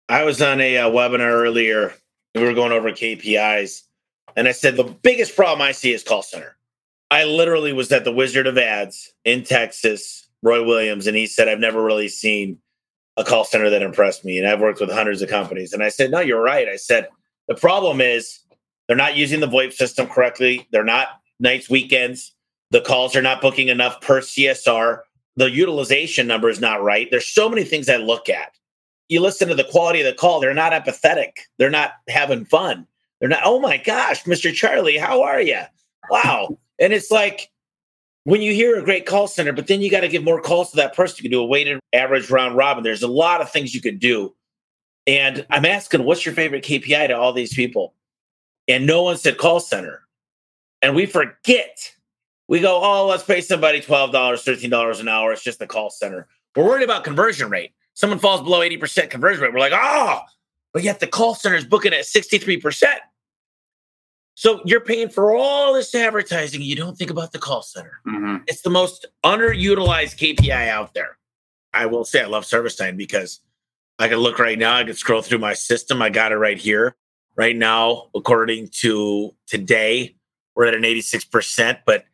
[0.09, 1.93] I was on a uh, webinar earlier.
[2.33, 3.83] We were going over KPIs,
[4.35, 6.57] and I said the biggest problem I see is call center.
[7.11, 11.47] I literally was at the Wizard of Ads in Texas, Roy Williams, and he said,
[11.47, 12.57] I've never really seen
[13.17, 14.39] a call center that impressed me.
[14.39, 15.73] And I've worked with hundreds of companies.
[15.73, 16.67] And I said, No, you're right.
[16.67, 17.09] I said,
[17.47, 18.39] The problem is
[18.87, 20.67] they're not using the VoIP system correctly.
[20.71, 22.33] They're not nights, weekends.
[22.71, 25.01] The calls are not booking enough per CSR.
[25.35, 27.07] The utilization number is not right.
[27.11, 28.53] There's so many things I look at
[29.09, 31.31] you listen to the quality of the call, they're not empathetic.
[31.57, 32.87] They're not having fun.
[33.19, 34.53] They're not, oh my gosh, Mr.
[34.53, 35.61] Charlie, how are you?
[36.09, 36.57] Wow.
[36.79, 37.51] and it's like
[38.23, 40.71] when you hear a great call center, but then you got to give more calls
[40.71, 41.17] to that person.
[41.17, 42.83] You can do a weighted average round robin.
[42.83, 44.35] There's a lot of things you could do.
[45.07, 47.95] And I'm asking, what's your favorite KPI to all these people?
[48.67, 50.03] And no one said call center.
[50.81, 51.93] And we forget.
[52.47, 55.31] We go, oh, let's pay somebody $12, $13 an hour.
[55.31, 56.27] It's just the call center.
[56.55, 57.73] We're worried about conversion rate.
[57.99, 59.51] Someone falls below 80% conversion rate.
[59.51, 60.21] We're like, oh,
[60.71, 62.85] but yet the call center is booking at 63%.
[64.35, 66.61] So you're paying for all this advertising.
[66.61, 67.99] You don't think about the call center.
[68.07, 68.37] Mm-hmm.
[68.47, 71.17] It's the most underutilized KPI out there.
[71.73, 73.41] I will say I love ServiceTitan because
[73.99, 74.77] I can look right now.
[74.77, 76.01] I can scroll through my system.
[76.01, 76.95] I got it right here.
[77.35, 80.15] Right now, according to today,
[80.55, 81.79] we're at an 86%.
[81.85, 82.05] But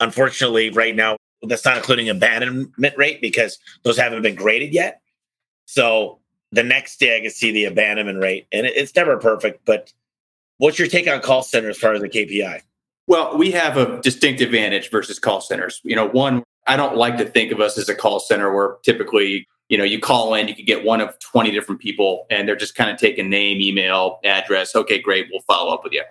[0.00, 5.02] unfortunately, right now, that's not including abandonment rate because those haven't been graded yet.
[5.66, 6.20] So
[6.52, 8.46] the next day I can see the abandonment rate.
[8.52, 9.92] And it's never perfect, but
[10.58, 12.60] What's your take on call center as far as the KPI?
[13.06, 15.80] Well, we have a distinct advantage versus call centers.
[15.84, 18.76] You know, one, I don't like to think of us as a call center where
[18.84, 22.48] typically, you know, you call in, you could get one of 20 different people and
[22.48, 24.74] they're just kind of taking name, email, address.
[24.74, 25.26] Okay, great.
[25.30, 26.04] We'll follow up with you.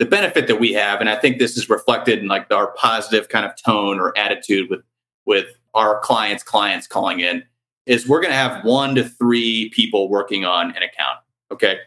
[0.00, 3.28] The benefit that we have, and I think this is reflected in like our positive
[3.28, 4.82] kind of tone or attitude with
[5.26, 7.42] with our clients, clients calling in,
[7.86, 11.18] is we're going to have one to three people working on an account.
[11.50, 11.78] Okay.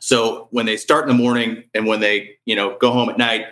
[0.00, 3.18] So when they start in the morning and when they, you know, go home at
[3.18, 3.46] night,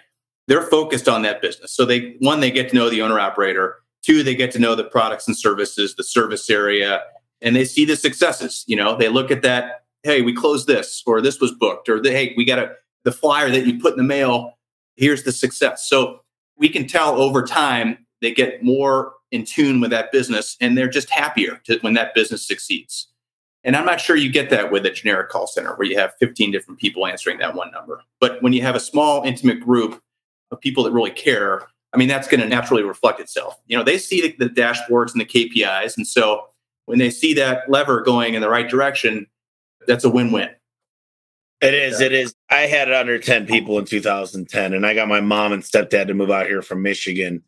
[0.46, 1.72] they're focused on that business.
[1.72, 3.76] So they one, they get to know the owner operator.
[4.02, 7.02] Two, they get to know the products and services, the service area,
[7.42, 8.64] and they see the successes.
[8.68, 12.00] You know, they look at that, hey, we closed this, or this was booked, or
[12.00, 12.72] hey, we got a
[13.06, 14.58] the flyer that you put in the mail,
[14.96, 15.88] here's the success.
[15.88, 16.20] So
[16.58, 20.88] we can tell over time they get more in tune with that business and they're
[20.88, 23.08] just happier to, when that business succeeds.
[23.64, 26.14] And I'm not sure you get that with a generic call center where you have
[26.20, 28.02] 15 different people answering that one number.
[28.20, 30.00] But when you have a small, intimate group
[30.52, 33.58] of people that really care, I mean, that's going to naturally reflect itself.
[33.66, 35.96] You know, they see the, the dashboards and the KPIs.
[35.96, 36.46] And so
[36.84, 39.26] when they see that lever going in the right direction,
[39.88, 40.50] that's a win win.
[41.60, 42.00] It is.
[42.00, 42.34] It is.
[42.50, 46.14] I had under 10 people in 2010, and I got my mom and stepdad to
[46.14, 47.42] move out here from Michigan.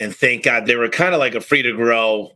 [0.00, 2.32] And thank God they were kind of like a free to grow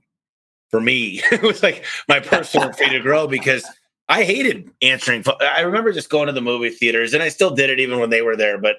[0.70, 1.22] for me.
[1.32, 3.66] it was like my personal free to grow because
[4.08, 5.24] I hated answering.
[5.40, 8.10] I remember just going to the movie theaters, and I still did it even when
[8.10, 8.58] they were there.
[8.58, 8.76] But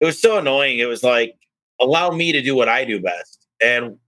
[0.00, 0.80] it was so annoying.
[0.80, 1.36] It was like
[1.80, 3.46] allow me to do what I do best.
[3.62, 3.98] And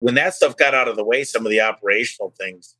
[0.00, 2.76] when that stuff got out of the way, some of the operational things,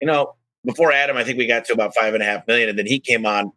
[0.00, 2.68] you know, before Adam, I think we got to about five and a half million,
[2.68, 3.52] and then he came on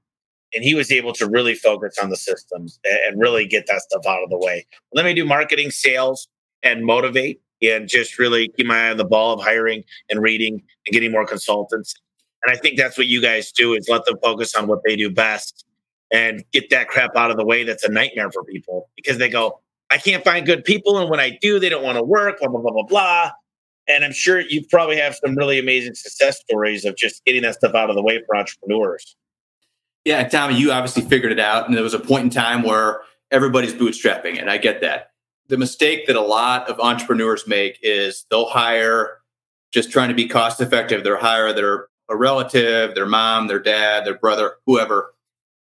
[0.54, 4.06] and he was able to really focus on the systems and really get that stuff
[4.08, 4.66] out of the way.
[4.94, 6.28] Let me do marketing, sales,
[6.66, 10.62] and motivate and just really keep my eye on the ball of hiring and reading
[10.86, 11.96] and getting more consultants.
[12.44, 14.96] And I think that's what you guys do is let them focus on what they
[14.96, 15.66] do best
[16.12, 19.30] and get that crap out of the way that's a nightmare for people because they
[19.30, 20.98] go, I can't find good people.
[20.98, 23.32] And when I do, they don't want to work, blah, blah, blah, blah, blah.
[23.88, 27.56] And I'm sure you probably have some really amazing success stories of just getting that
[27.56, 29.16] stuff out of the way for entrepreneurs.
[30.04, 31.68] Yeah, Tommy, you obviously figured it out.
[31.68, 33.02] And there was a point in time where
[33.32, 35.12] everybody's bootstrapping, and I get that
[35.48, 39.20] the mistake that a lot of entrepreneurs make is they'll hire
[39.72, 41.04] just trying to be cost effective.
[41.04, 45.14] They'll hire their a relative, their mom, their dad, their brother, whoever,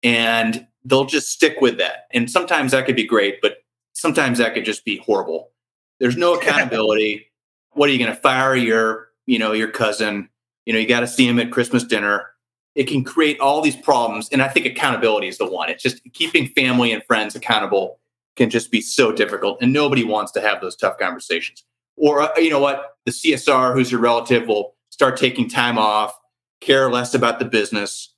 [0.03, 2.07] and they'll just stick with that.
[2.13, 3.59] And sometimes that could be great, but
[3.95, 5.51] sometimes that could just be horrible.
[5.99, 7.31] There's no accountability.
[7.73, 10.29] what are you going to fire your, you know, your cousin?
[10.67, 12.27] You know, you got to see him at Christmas dinner.
[12.75, 15.71] It can create all these problems, and I think accountability is the one.
[15.71, 17.99] It's just keeping family and friends accountable
[18.37, 21.65] can just be so difficult and nobody wants to have those tough conversations.
[21.97, 22.97] Or uh, you know what?
[23.07, 26.17] The csr who's your relative will start taking time off
[26.61, 28.15] care less about the business.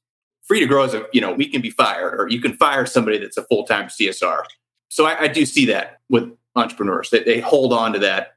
[0.46, 2.86] Free to grow is a you know we can be fired or you can fire
[2.86, 4.42] somebody that's a full-time csr
[4.88, 7.10] so i, I do see that with entrepreneurs.
[7.10, 8.34] They, they hold on to that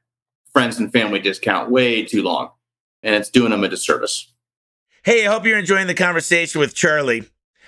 [0.52, 2.50] friends and family discount way too long
[3.02, 4.32] and it's doing them a disservice.
[5.04, 7.24] Hey i hope you're enjoying the conversation with charlie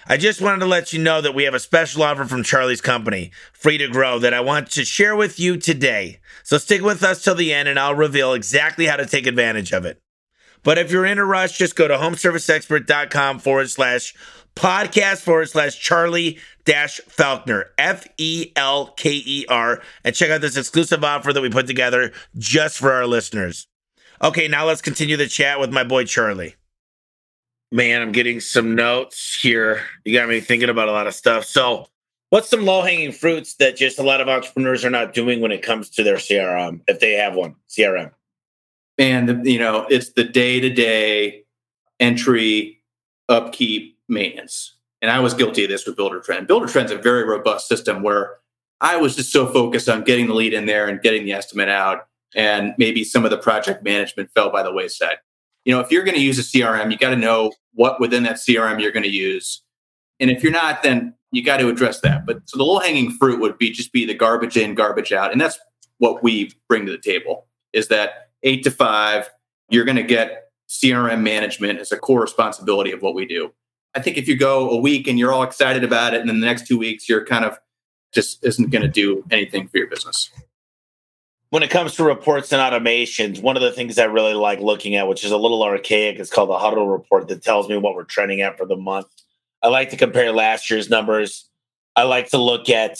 [0.06, 2.82] I just wanted to let you know that we have a special offer from Charlie's
[2.82, 6.20] company, Free to Grow, that I want to share with you today.
[6.42, 9.72] So stick with us till the end and I'll reveal exactly how to take advantage
[9.72, 10.02] of it.
[10.62, 14.14] But if you're in a rush, just go to homeserviceexpert.com forward slash
[14.54, 20.42] podcast forward slash Charlie dash Felker, F E L K E R, and check out
[20.42, 23.66] this exclusive offer that we put together just for our listeners.
[24.22, 26.56] Okay, now let's continue the chat with my boy Charlie.
[27.74, 29.82] Man, I'm getting some notes here.
[30.04, 31.44] You got me thinking about a lot of stuff.
[31.44, 31.88] So,
[32.30, 35.50] what's some low hanging fruits that just a lot of entrepreneurs are not doing when
[35.50, 38.12] it comes to their CRM, if they have one CRM?
[38.96, 41.42] And, you know, it's the day to day
[41.98, 42.80] entry,
[43.28, 44.76] upkeep, maintenance.
[45.02, 46.46] and I was guilty of this with Buildertrend.
[46.46, 48.36] Builder Trend's a very robust system where
[48.80, 51.70] I was just so focused on getting the lead in there and getting the estimate
[51.70, 52.06] out,
[52.36, 55.16] and maybe some of the project management fell by the wayside.
[55.64, 58.22] You know, if you're going to use a CRM, you got to know what within
[58.24, 59.62] that CRM you're going to use,
[60.20, 62.26] and if you're not, then you got to address that.
[62.26, 65.32] But so the low hanging fruit would be just be the garbage in, garbage out,
[65.32, 65.58] and that's
[65.98, 67.46] what we bring to the table.
[67.72, 69.28] Is that eight to five?
[69.70, 73.52] You're going to get CRM management as a core responsibility of what we do.
[73.94, 76.40] I think if you go a week and you're all excited about it, and then
[76.40, 77.58] the next two weeks you're kind of
[78.12, 80.30] just isn't going to do anything for your business.
[81.54, 84.96] When it comes to reports and automations, one of the things I really like looking
[84.96, 87.94] at, which is a little archaic, is called the huddle report that tells me what
[87.94, 89.06] we're trending at for the month.
[89.62, 91.48] I like to compare last year's numbers.
[91.94, 92.98] I like to look at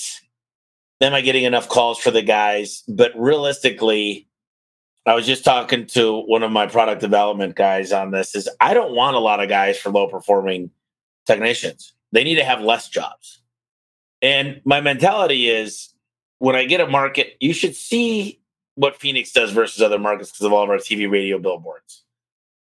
[1.01, 2.85] am I getting enough calls for the guys?
[2.87, 4.29] But realistically,
[5.05, 8.73] I was just talking to one of my product development guys on this is I
[8.73, 10.71] don't want a lot of guys for low performing
[11.27, 11.93] technicians.
[12.12, 13.43] They need to have less jobs.
[14.23, 15.93] And my mentality is
[16.38, 18.40] when I get a market, you should see
[18.76, 22.04] what Phoenix does versus other markets because of all of our TV radio billboards.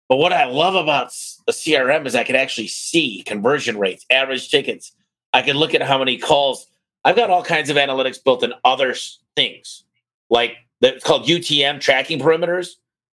[0.09, 1.07] But what I love about
[1.47, 4.91] a CRM is I can actually see conversion rates, average tickets.
[5.31, 6.67] I can look at how many calls.
[7.05, 8.93] I've got all kinds of analytics built in other
[9.35, 9.85] things,
[10.29, 12.71] like it's called UTM tracking parameters.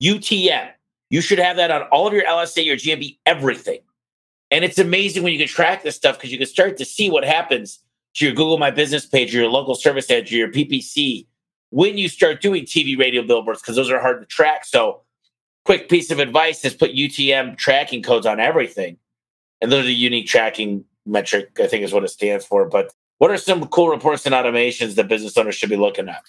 [0.02, 0.70] UTM.
[1.11, 3.81] You should have that on all of your LSA, your GMB, everything.
[4.50, 7.09] And it's amazing when you can track this stuff because you can start to see
[7.09, 7.78] what happens
[8.14, 11.26] to your Google My Business page or your local service edge or your PPC
[11.73, 14.65] when you start doing TV radio billboards because those are hard to track.
[14.65, 15.03] So,
[15.65, 18.99] quick piece of advice is put UTM tracking codes on everything.
[19.61, 22.69] And those are the unique tracking metric, I think is what it stands for.
[22.69, 26.23] But what are some cool reports and automations that business owners should be looking at?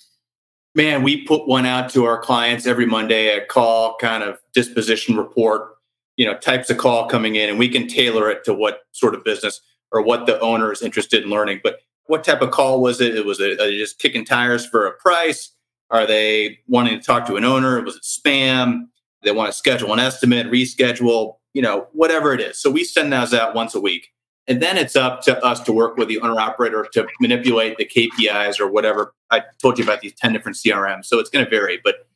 [0.75, 5.17] Man, we put one out to our clients every Monday, a call kind of disposition
[5.17, 5.73] report
[6.17, 9.15] you know types of call coming in and we can tailor it to what sort
[9.15, 12.81] of business or what the owner is interested in learning but what type of call
[12.81, 13.15] was it?
[13.15, 15.51] It was it just kicking tires for a price?
[15.89, 17.81] Are they wanting to talk to an owner?
[17.81, 18.87] Was it spam?
[19.23, 22.59] They want to schedule an estimate reschedule you know whatever it is.
[22.59, 24.09] So we send those out once a week.
[24.45, 27.85] And then it's up to us to work with the owner operator to manipulate the
[27.85, 29.13] kpis or whatever.
[29.31, 31.79] I told you about these 10 different crms so it's going to vary.
[31.83, 32.07] But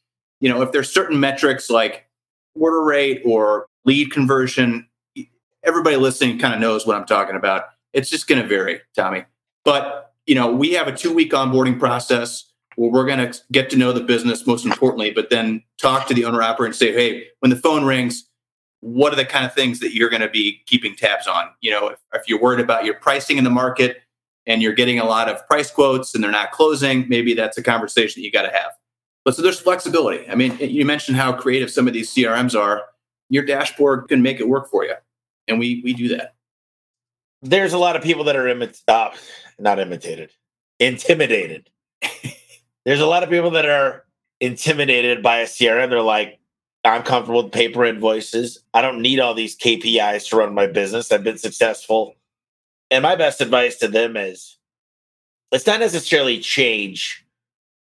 [0.42, 2.08] you know if there's certain metrics like
[2.56, 4.88] order rate or lead conversion.
[5.64, 7.64] Everybody listening kind of knows what I'm talking about.
[7.94, 9.26] It's just going to vary, Tommy.
[9.68, 13.70] But you know, we have a two week onboarding process where we're going to get
[13.72, 16.94] to know the business most importantly, but then talk to the owner operator and say,
[16.94, 18.30] hey, when the phone rings,
[18.80, 21.50] what are the kind of things that you're going to be keeping tabs on?
[21.60, 23.98] You know, if, if you're worried about your pricing in the market
[24.46, 27.64] and you're getting a lot of price quotes and they're not closing, maybe that's a
[27.64, 28.72] conversation that you got to have.
[29.26, 30.30] But so there's flexibility.
[30.30, 32.86] I mean, you mentioned how creative some of these CRMs are
[33.30, 34.94] your dashboard can make it work for you.
[35.50, 36.36] And we we do that.
[37.42, 39.12] There's a lot of people that are imit- uh,
[39.60, 40.32] not imitated,
[40.80, 41.70] intimidated.
[42.86, 44.06] There's a lot of people that are
[44.40, 45.90] intimidated by a CRM.
[45.90, 46.40] They're like,
[46.84, 48.60] I'm comfortable with paper invoices.
[48.74, 51.12] I don't need all these KPIs to run my business.
[51.12, 52.16] I've been successful.
[52.90, 54.58] And my best advice to them is
[55.52, 57.26] it's not necessarily change,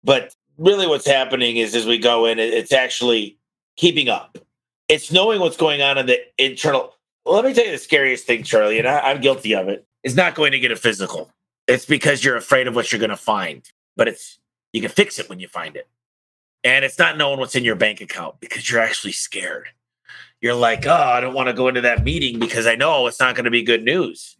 [0.03, 3.37] but really what's happening is as we go in, it's actually
[3.75, 4.37] keeping up
[4.89, 6.95] it's knowing what's going on in the internal.
[7.25, 9.85] Let me tell you the scariest thing, Charlie, and I, I'm guilty of it.
[10.03, 11.31] Is not going to get a physical.
[11.69, 14.39] It's because you're afraid of what you're going to find, but it's
[14.73, 15.87] you can fix it when you find it.
[16.63, 19.69] And it's not knowing what's in your bank account because you're actually scared.
[20.41, 23.19] You're like, oh, I don't want to go into that meeting because I know it's
[23.19, 24.35] not going to be good news.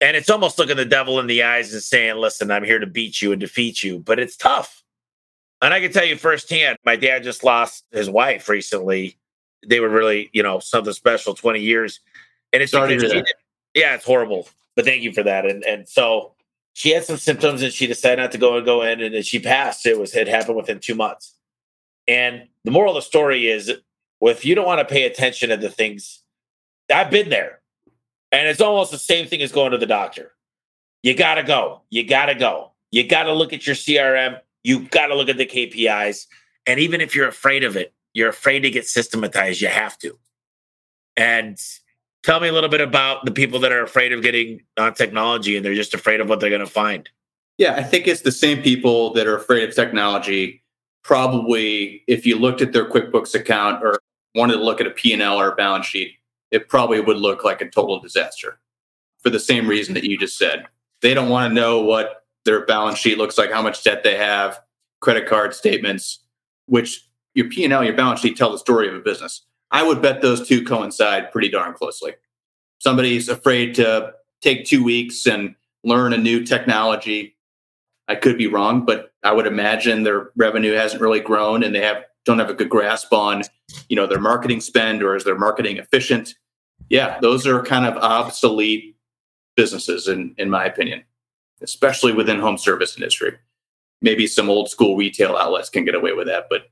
[0.00, 2.86] And it's almost looking the devil in the eyes and saying, listen, I'm here to
[2.86, 4.82] beat you and defeat you, but it's tough.
[5.60, 9.16] And I can tell you firsthand, my dad just lost his wife recently
[9.66, 12.00] they were really, you know, something special 20 years.
[12.52, 12.72] And it's
[13.74, 14.48] yeah, it's horrible.
[14.76, 15.46] But thank you for that.
[15.46, 16.34] And and so
[16.74, 19.22] she had some symptoms and she decided not to go and go in and then
[19.22, 19.86] she passed.
[19.86, 21.36] It was it happened within two months.
[22.08, 23.72] And the moral of the story is
[24.20, 26.22] well, if you don't want to pay attention to the things,
[26.92, 27.60] I've been there.
[28.30, 30.32] And it's almost the same thing as going to the doctor.
[31.02, 31.82] You gotta go.
[31.90, 32.72] You gotta go.
[32.90, 34.40] You gotta look at your CRM.
[34.62, 36.26] You gotta look at the KPIs.
[36.66, 40.18] And even if you're afraid of it, you're afraid to get systematized, you have to.
[41.16, 41.58] And
[42.22, 45.56] tell me a little bit about the people that are afraid of getting on technology
[45.56, 47.08] and they're just afraid of what they're going to find.
[47.58, 50.62] Yeah, I think it's the same people that are afraid of technology.
[51.04, 53.98] Probably, if you looked at their QuickBooks account or
[54.34, 56.14] wanted to look at a P&L or a balance sheet,
[56.50, 58.58] it probably would look like a total disaster
[59.18, 60.66] for the same reason that you just said.
[61.00, 64.16] They don't want to know what their balance sheet looks like, how much debt they
[64.16, 64.60] have,
[65.00, 66.20] credit card statements,
[66.66, 67.04] which
[67.34, 69.42] your P&L, your balance sheet tell the story of a business.
[69.72, 72.12] I would bet those two coincide pretty darn closely.
[72.78, 74.12] Somebody's afraid to
[74.42, 77.36] take two weeks and learn a new technology.
[78.06, 81.80] I could be wrong, but I would imagine their revenue hasn't really grown and they
[81.80, 83.42] have don't have a good grasp on,
[83.88, 86.34] you know, their marketing spend or is their marketing efficient?
[86.88, 88.96] Yeah, those are kind of obsolete
[89.56, 91.02] businesses in in my opinion,
[91.62, 93.38] especially within home service industry.
[94.02, 96.62] Maybe some old school retail outlets can get away with that, but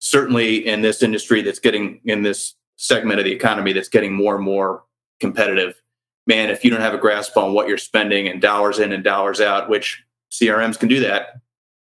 [0.00, 4.36] certainly in this industry that's getting in this segment of the economy that's getting more
[4.36, 4.84] and more
[5.20, 5.80] competitive,
[6.26, 9.02] man, if you don't have a grasp on what you're spending and dollars in and
[9.02, 11.40] dollars out, which CRMs can do that,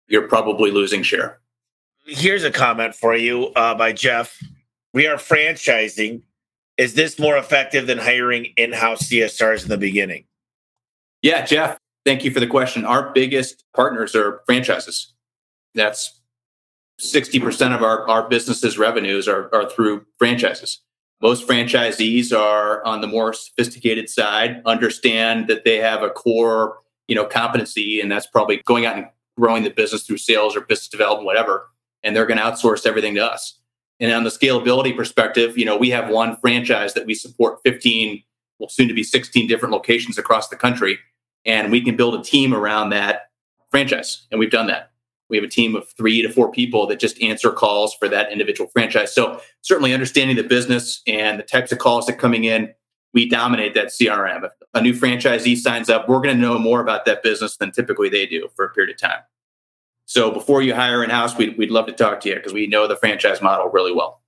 [0.08, 1.40] you're probably losing share.
[2.06, 4.38] Here's a comment for you uh, by Jeff.
[4.94, 6.22] We are franchising.
[6.78, 10.26] Is this more effective than hiring in house CSRs in the beginning?
[11.22, 12.84] Yeah, Jeff, thank you for the question.
[12.84, 15.14] Our biggest partners are franchises.
[15.74, 16.20] That's
[17.04, 20.80] 60% of our, our business's revenues are, are through franchises.
[21.22, 27.16] Most franchisees are on the more sophisticated side, understand that they have a core, you
[27.16, 30.90] know, competency, and that's probably going out and growing the business through sales or business
[30.90, 31.70] development, whatever.
[32.04, 33.58] And they're going to outsource everything to us.
[34.00, 38.22] And on the scalability perspective, you know, we have one franchise that we support 15,
[38.60, 41.00] well, soon to be 16 different locations across the country.
[41.46, 43.30] And we can build a team around that
[43.72, 44.28] franchise.
[44.30, 44.93] And we've done that.
[45.30, 48.32] We have a team of three to four people that just answer calls for that
[48.32, 49.14] individual franchise.
[49.14, 52.74] So certainly understanding the business and the types of calls that coming in,
[53.14, 54.44] we dominate that CRM.
[54.44, 57.72] If a new franchisee signs up, we're going to know more about that business than
[57.72, 59.22] typically they do for a period of time.
[60.06, 62.68] So before you hire in house, we'd, we'd love to talk to you because we
[62.68, 64.22] know the franchise model really well.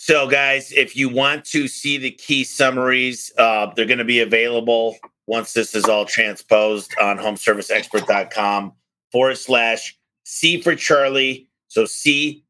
[0.00, 4.20] So, guys, if you want to see the key summaries, uh, they're going to be
[4.20, 4.96] available
[5.26, 8.72] once this is all transposed on homeserviceexpert.com
[9.12, 11.48] forward slash C for Charlie.
[11.68, 12.44] So C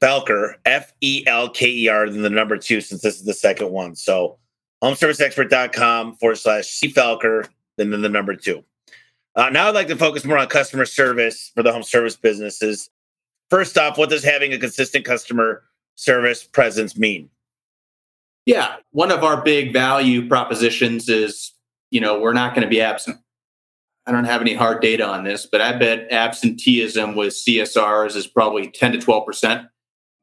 [0.00, 3.34] Felker, F E L K E R, then the number two, since this is the
[3.34, 3.94] second one.
[3.94, 4.38] So
[4.82, 8.64] homeserviceexpert.com forward slash C Felker, then the number two.
[9.36, 12.90] Uh, now I'd like to focus more on customer service for the home service businesses.
[13.50, 15.64] First off, what does having a consistent customer
[15.96, 17.30] service presence mean?
[18.46, 21.52] Yeah, one of our big value propositions is,
[21.90, 23.18] you know, we're not going to be absent.
[24.06, 28.26] I don't have any hard data on this, but I bet absenteeism with CSRs is
[28.26, 29.66] probably 10 to 12%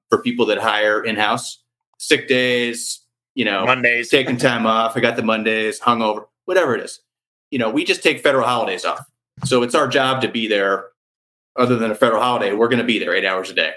[0.09, 1.63] for people that hire in house.
[1.97, 3.01] Sick days,
[3.33, 4.95] you know, Mondays, taking time off.
[4.95, 6.99] I got the Mondays, hungover, whatever it is.
[7.49, 9.03] You know, we just take federal holidays off.
[9.45, 10.85] So it's our job to be there.
[11.57, 13.73] Other than a federal holiday, we're going to be there eight hours a day.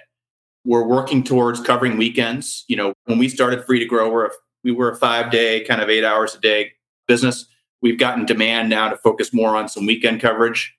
[0.65, 2.65] We're working towards covering weekends.
[2.69, 4.31] You know, when we started Free to Grow, we're a,
[4.63, 6.73] we were a five day, kind of eight hours a day
[7.09, 7.47] business
[7.85, 10.75] We've gotten demand now to focus more on some weekend coverage.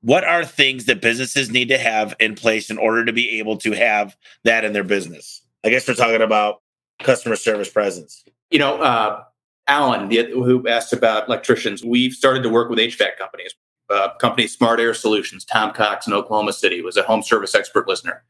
[0.00, 3.56] What are things that businesses need to have in place in order to be able
[3.58, 5.42] to have that in their business?
[5.64, 6.62] I guess we're talking about
[7.00, 8.24] customer service presence.
[8.50, 9.22] You know, uh,
[9.68, 13.54] Alan, the, who asked about electricians, we've started to work with HVAC companies.
[13.88, 17.86] Uh, company Smart Air Solutions, Tom Cox in Oklahoma City was a home service expert
[17.86, 18.24] listener.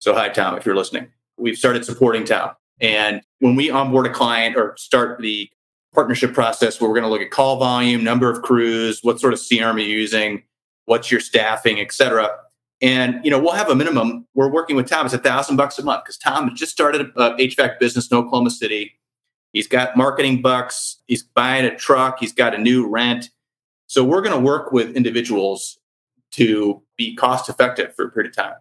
[0.00, 1.06] So, hi, Tom, if you're listening.
[1.36, 2.56] We've started supporting Tom.
[2.80, 5.48] And when we onboard a client or start the
[5.98, 9.32] partnership process where we're going to look at call volume, number of crews, what sort
[9.32, 10.44] of CRM are you using,
[10.84, 12.30] what's your staffing, et cetera.
[12.80, 14.24] And you know, we'll have a minimum.
[14.32, 15.06] We're working with Tom.
[15.06, 18.50] It's a thousand bucks a month because Tom just started a HVAC business in Oklahoma
[18.50, 18.92] City.
[19.52, 21.02] He's got marketing bucks.
[21.08, 22.20] He's buying a truck.
[22.20, 23.30] He's got a new rent.
[23.88, 25.80] So we're going to work with individuals
[26.34, 28.54] to be cost effective for a period of time.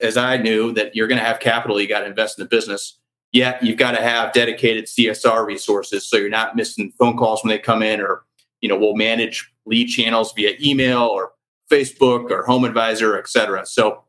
[0.00, 2.48] As I knew that you're going to have capital, you got to invest in the
[2.48, 2.98] business
[3.32, 7.50] yet you've got to have dedicated CSR resources so you're not missing phone calls when
[7.50, 8.24] they come in or
[8.60, 11.32] you know we'll manage lead channels via email or
[11.70, 13.66] Facebook or home advisor et cetera.
[13.66, 14.02] So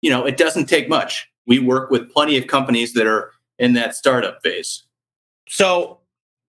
[0.00, 1.28] you know it doesn't take much.
[1.46, 4.84] We work with plenty of companies that are in that startup phase.
[5.48, 6.00] So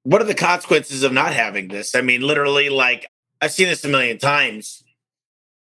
[0.03, 1.95] what are the consequences of not having this?
[1.95, 3.07] I mean literally like
[3.41, 4.83] i've seen this a million times.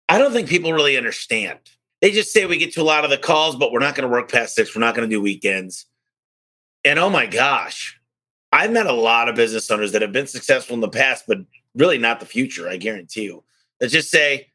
[0.08, 1.58] I don't think people really understand.
[2.00, 4.08] They just say we get to a lot of the calls but we're not going
[4.08, 4.74] to work past six.
[4.74, 5.86] We're not going to do weekends
[6.84, 7.98] and oh my gosh,
[8.52, 11.38] I've met a lot of business owners that have been successful in the past, but
[11.74, 12.68] really not the future.
[12.68, 13.44] I guarantee you.
[13.80, 14.48] That just say,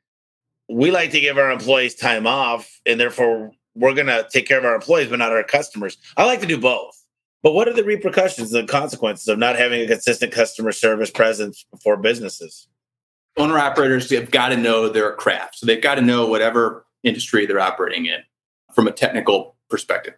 [0.69, 4.57] we like to give our employees time off, and therefore we're going to take care
[4.57, 5.97] of our employees, but not our customers.
[6.17, 6.99] I like to do both.
[7.41, 11.65] But what are the repercussions and consequences of not having a consistent customer service presence
[11.83, 12.67] for businesses?
[13.37, 15.57] Owner operators have got to know their craft.
[15.57, 18.19] So they've got to know whatever industry they're operating in
[18.73, 20.13] from a technical perspective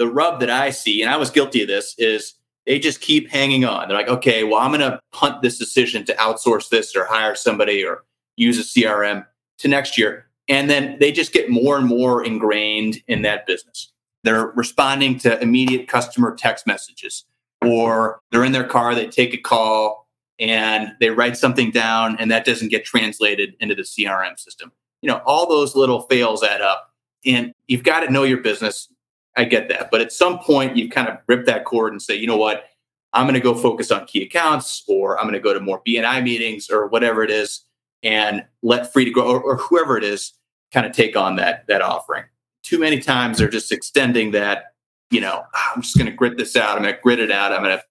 [0.00, 2.32] the rub that I see, and I was guilty of this, is
[2.64, 3.86] they just keep hanging on.
[3.86, 7.34] They're like, okay, well, I'm going to punt this decision to outsource this or hire
[7.34, 8.04] somebody or
[8.36, 9.26] use a CRM
[9.58, 10.26] to next year.
[10.48, 13.92] And then they just get more and more ingrained in that business.
[14.24, 17.26] They're responding to immediate customer text messages,
[17.62, 22.30] or they're in their car, they take a call, and they write something down and
[22.30, 24.72] that doesn't get translated into the CRM system.
[25.02, 26.94] You know, all those little fails add up
[27.26, 28.88] and you've got to know your business.
[29.36, 29.90] I get that.
[29.90, 32.64] But at some point, you kind of rip that cord and say, you know what?
[33.12, 35.82] I'm going to go focus on key accounts or I'm going to go to more
[35.86, 37.64] BNI meetings or whatever it is
[38.02, 40.32] and let free to grow or, or whoever it is
[40.72, 42.24] kind of take on that that offering.
[42.62, 44.74] Too many times they're just extending that,
[45.10, 46.76] you know, ah, I'm just going to grit this out.
[46.76, 47.52] I'm going to grit it out.
[47.52, 47.84] I'm going to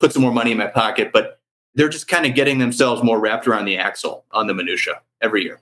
[0.00, 1.12] put some more money in my pocket.
[1.12, 1.40] But
[1.74, 5.42] they're just kind of getting themselves more wrapped around the axle on the minutia every
[5.42, 5.60] year.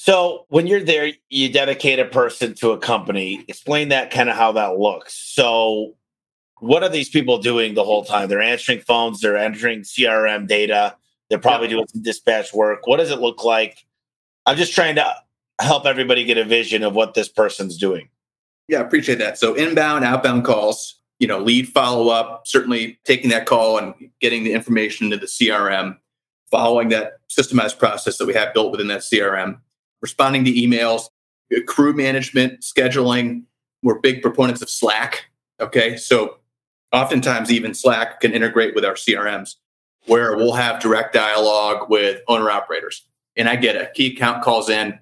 [0.00, 3.44] So when you're there, you dedicate a person to a company.
[3.48, 5.12] Explain that kind of how that looks.
[5.12, 5.96] So
[6.60, 8.28] what are these people doing the whole time?
[8.28, 10.94] They're answering phones, they're entering CRM data,
[11.28, 12.86] they're probably doing some dispatch work.
[12.86, 13.84] What does it look like?
[14.46, 15.16] I'm just trying to
[15.60, 18.08] help everybody get a vision of what this person's doing.
[18.68, 19.36] Yeah, appreciate that.
[19.36, 24.44] So inbound, outbound calls, you know, lead follow up, certainly taking that call and getting
[24.44, 25.98] the information into the CRM,
[26.52, 29.58] following that systemized process that we have built within that CRM,
[30.00, 31.08] responding to emails,
[31.66, 33.44] crew management, scheduling.
[33.82, 35.26] We're big proponents of Slack.
[35.60, 35.96] Okay.
[35.96, 36.38] So
[36.92, 39.56] oftentimes even Slack can integrate with our CRMs
[40.06, 43.06] where we'll have direct dialogue with owner operators.
[43.36, 44.98] And I get a key account calls in,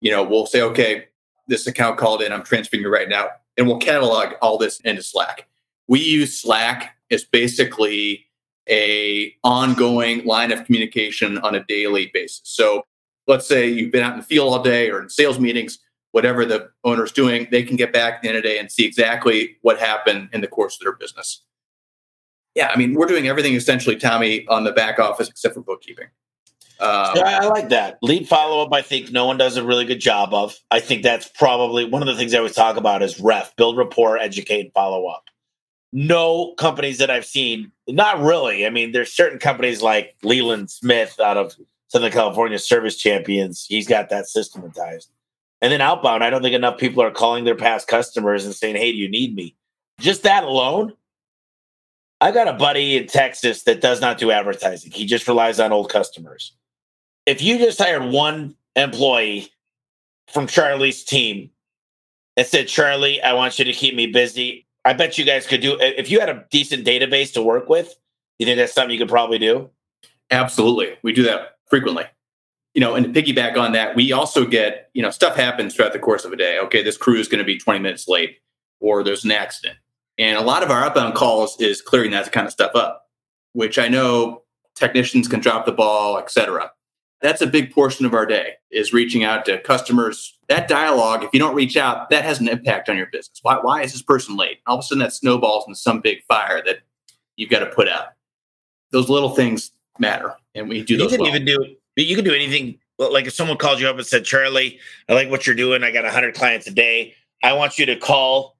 [0.00, 1.06] you know, we'll say, okay,
[1.46, 3.28] this account called in, I'm transferring you right now.
[3.56, 5.46] And we'll catalog all this into Slack.
[5.88, 8.26] We use Slack as basically
[8.68, 12.40] a ongoing line of communication on a daily basis.
[12.44, 12.84] So
[13.26, 15.78] let's say you've been out in the field all day or in sales meetings,
[16.12, 18.70] whatever the owner's doing, they can get back at the end of the day and
[18.70, 21.42] see exactly what happened in the course of their business.
[22.54, 26.06] Yeah, I mean, we're doing everything essentially, Tommy, on the back office except for bookkeeping.
[26.78, 27.98] Um, yeah, I like that.
[28.02, 30.56] Lead follow up, I think no one does a really good job of.
[30.70, 33.76] I think that's probably one of the things I always talk about is ref, build
[33.76, 35.24] rapport, educate, follow up.
[35.92, 38.66] No companies that I've seen, not really.
[38.66, 41.54] I mean, there's certain companies like Leland Smith out of
[41.88, 43.66] Southern California Service Champions.
[43.68, 45.10] He's got that systematized.
[45.62, 48.76] And then outbound, I don't think enough people are calling their past customers and saying,
[48.76, 49.56] Hey, do you need me?
[50.00, 50.92] Just that alone.
[52.20, 54.90] I got a buddy in Texas that does not do advertising.
[54.90, 56.54] He just relies on old customers
[57.26, 59.52] if you just hired one employee
[60.28, 61.50] from Charlie's team
[62.36, 65.60] and said, Charlie, I want you to keep me busy, I bet you guys could
[65.60, 67.94] do if you had a decent database to work with,
[68.38, 69.68] you think that's something you could probably do?
[70.30, 70.96] Absolutely.
[71.02, 72.04] We do that frequently.
[72.74, 75.94] You know, and to piggyback on that, we also get, you know, stuff happens throughout
[75.94, 76.58] the course of a day.
[76.58, 78.38] Okay, this crew is going to be 20 minutes late
[78.80, 79.78] or there's an accident.
[80.18, 83.06] And a lot of our outbound calls is clearing that kind of stuff up,
[83.54, 84.42] which I know
[84.74, 86.70] technicians can drop the ball, et cetera
[87.22, 91.30] that's a big portion of our day is reaching out to customers that dialogue if
[91.32, 94.02] you don't reach out that has an impact on your business why, why is this
[94.02, 96.78] person late all of a sudden that snowballs into some big fire that
[97.36, 98.08] you've got to put out
[98.92, 101.34] those little things matter and we do those you can well.
[101.34, 104.78] even do you can do anything like if someone called you up and said charlie
[105.08, 107.96] i like what you're doing i got 100 clients a day i want you to
[107.96, 108.56] call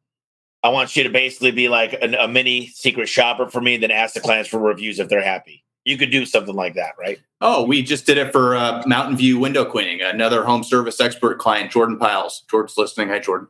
[0.62, 3.90] i want you to basically be like a, a mini secret shopper for me then
[3.90, 7.18] ask the clients for reviews if they're happy you could do something like that, right?
[7.40, 10.03] Oh, we just did it for uh, Mountain View window cleaning.
[10.03, 12.44] Another home service expert client, Jordan Piles.
[12.51, 13.09] Jordan's listening.
[13.09, 13.49] Hi, Jordan.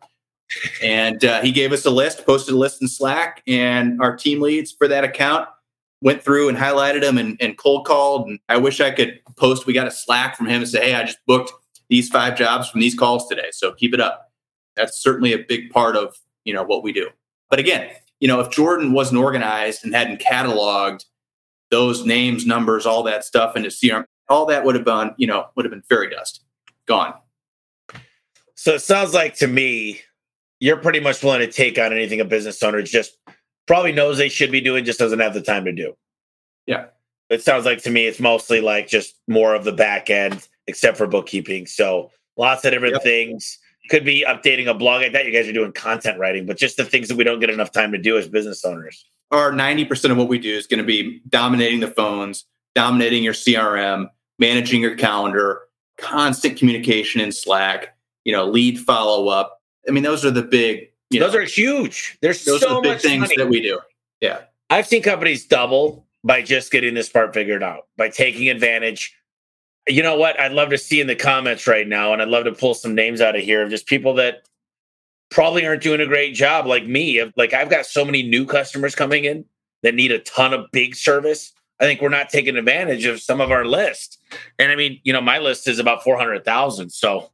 [0.82, 4.40] and uh, he gave us a list, posted a list in Slack, and our team
[4.40, 5.49] leads for that account
[6.01, 8.28] went through and highlighted them and, and cold called.
[8.28, 9.66] And I wish I could post.
[9.66, 11.53] We got a Slack from him and say, "Hey, I just booked
[11.88, 14.32] these five jobs from these calls today, so keep it up."
[14.76, 17.09] That's certainly a big part of you know what we do.
[17.51, 17.90] But again,
[18.20, 21.05] you know, if Jordan wasn't organized and hadn't cataloged
[21.70, 25.47] those names, numbers, all that stuff into CRM, all that would have been, you know,
[25.55, 26.42] would have been fairy dust,
[26.86, 27.14] gone.
[28.55, 30.01] So it sounds like to me,
[30.61, 33.18] you're pretty much willing to take on anything a business owner just
[33.66, 35.96] probably knows they should be doing, just doesn't have the time to do.
[36.66, 36.86] Yeah.
[37.28, 40.96] It sounds like to me, it's mostly like just more of the back end, except
[40.96, 41.66] for bookkeeping.
[41.66, 43.02] So lots of different yep.
[43.02, 43.58] things.
[43.88, 45.26] Could be updating a blog like that.
[45.26, 47.70] You guys are doing content writing, but just the things that we don't get enough
[47.70, 50.84] time to do as business owners or 90% of what we do is going to
[50.84, 52.44] be dominating the phones,
[52.74, 54.08] dominating your CRM,
[54.38, 55.62] managing your calendar,
[55.98, 59.60] constant communication in Slack, you know, lead follow up.
[59.88, 62.18] I mean, those are the big, you those know, are huge.
[62.22, 63.34] There's those so are the big things money.
[63.36, 63.80] that we do.
[64.20, 64.40] Yeah.
[64.70, 69.16] I've seen companies double by just getting this part figured out, by taking advantage.
[69.86, 70.38] You know what?
[70.40, 72.94] I'd love to see in the comments right now, and I'd love to pull some
[72.94, 74.42] names out of here of just people that
[75.30, 77.22] probably aren't doing a great job like me.
[77.36, 79.44] Like I've got so many new customers coming in
[79.82, 81.52] that need a ton of big service.
[81.78, 84.18] I think we're not taking advantage of some of our list.
[84.59, 86.90] And I mean, you know, my list is about 400,000.
[86.90, 87.30] So,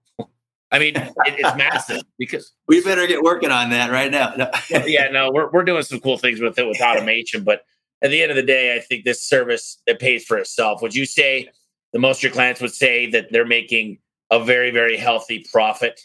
[0.72, 4.32] I mean, it, it's massive because we better get working on that right now.
[4.36, 4.50] No.
[4.86, 7.62] yeah, no, we're, we're doing some cool things with it with automation, but
[8.02, 10.82] at the end of the day, I think this service it pays for itself.
[10.82, 11.50] Would you say
[11.92, 13.98] the most of your clients would say that they're making
[14.30, 16.00] a very, very healthy profit?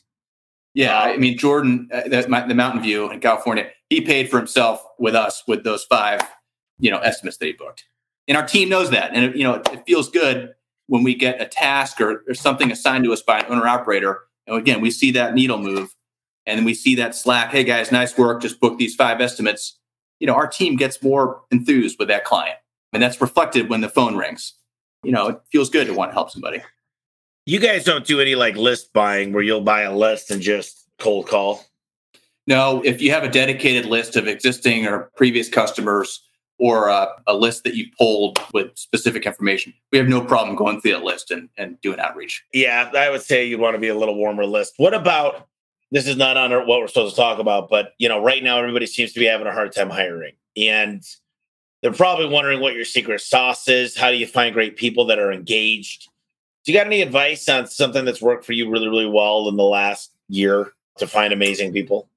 [0.74, 4.86] Yeah, I mean Jordan, uh, the, the Mountain View in California, he paid for himself
[5.00, 6.22] with us with those five,
[6.78, 7.86] you know, estimates that he booked,
[8.28, 10.54] and our team knows that, and it, you know, it, it feels good
[10.86, 14.22] when we get a task or, or something assigned to us by an owner operator,
[14.48, 15.94] and again, we see that needle move,
[16.46, 17.52] and we see that Slack.
[17.52, 18.42] Hey guys, nice work.
[18.42, 19.78] Just book these five estimates.
[20.20, 22.58] You know, our team gets more enthused with that client,
[22.94, 24.54] and that's reflected when the phone rings.
[25.04, 26.64] You know, it feels good to want to help somebody.
[27.46, 30.88] You guys don't do any like list buying where you'll buy a list and just
[31.00, 31.64] cold call?
[32.46, 36.24] No, if you have a dedicated list of existing or previous customers
[36.60, 40.82] or a, a, list that you pulled with specific information, we have no problem going
[40.82, 42.44] through that list and, and doing outreach.
[42.54, 44.74] Yeah, I would say you want to be a little warmer list.
[44.78, 45.48] What about
[45.92, 48.58] this is not on what we're supposed to talk about, but you know, right now
[48.58, 50.34] everybody seems to be having a hard time hiring.
[50.56, 51.04] And
[51.82, 53.96] they're probably wondering what your secret sauce is.
[53.96, 56.10] How do you find great people that are engaged?
[56.66, 59.56] Do you got any advice on something that's worked for you really, really well in
[59.56, 62.10] the last year to find amazing people?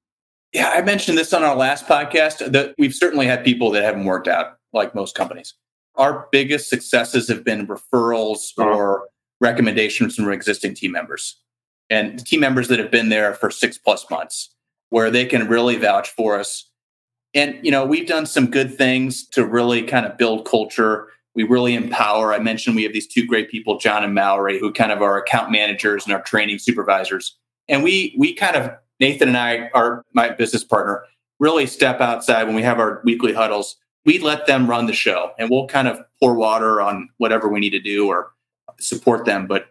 [0.53, 4.05] Yeah, I mentioned this on our last podcast that we've certainly had people that haven't
[4.05, 5.53] worked out like most companies.
[5.95, 8.69] Our biggest successes have been referrals uh-huh.
[8.69, 9.07] or
[9.39, 11.39] recommendations from existing team members
[11.89, 14.53] and team members that have been there for six plus months
[14.89, 16.69] where they can really vouch for us.
[17.33, 21.43] And, you know, we've done some good things to really kind of build culture we
[21.43, 22.33] really empower.
[22.33, 25.17] I mentioned we have these two great people, John and Mallory, who kind of are
[25.17, 27.37] account managers and our training supervisors.
[27.67, 28.71] And we we kind of
[29.01, 31.03] Nathan and I, our my business partner,
[31.39, 33.75] really step outside when we have our weekly huddles.
[34.05, 37.59] We let them run the show, and we'll kind of pour water on whatever we
[37.59, 38.31] need to do or
[38.79, 39.47] support them.
[39.47, 39.67] But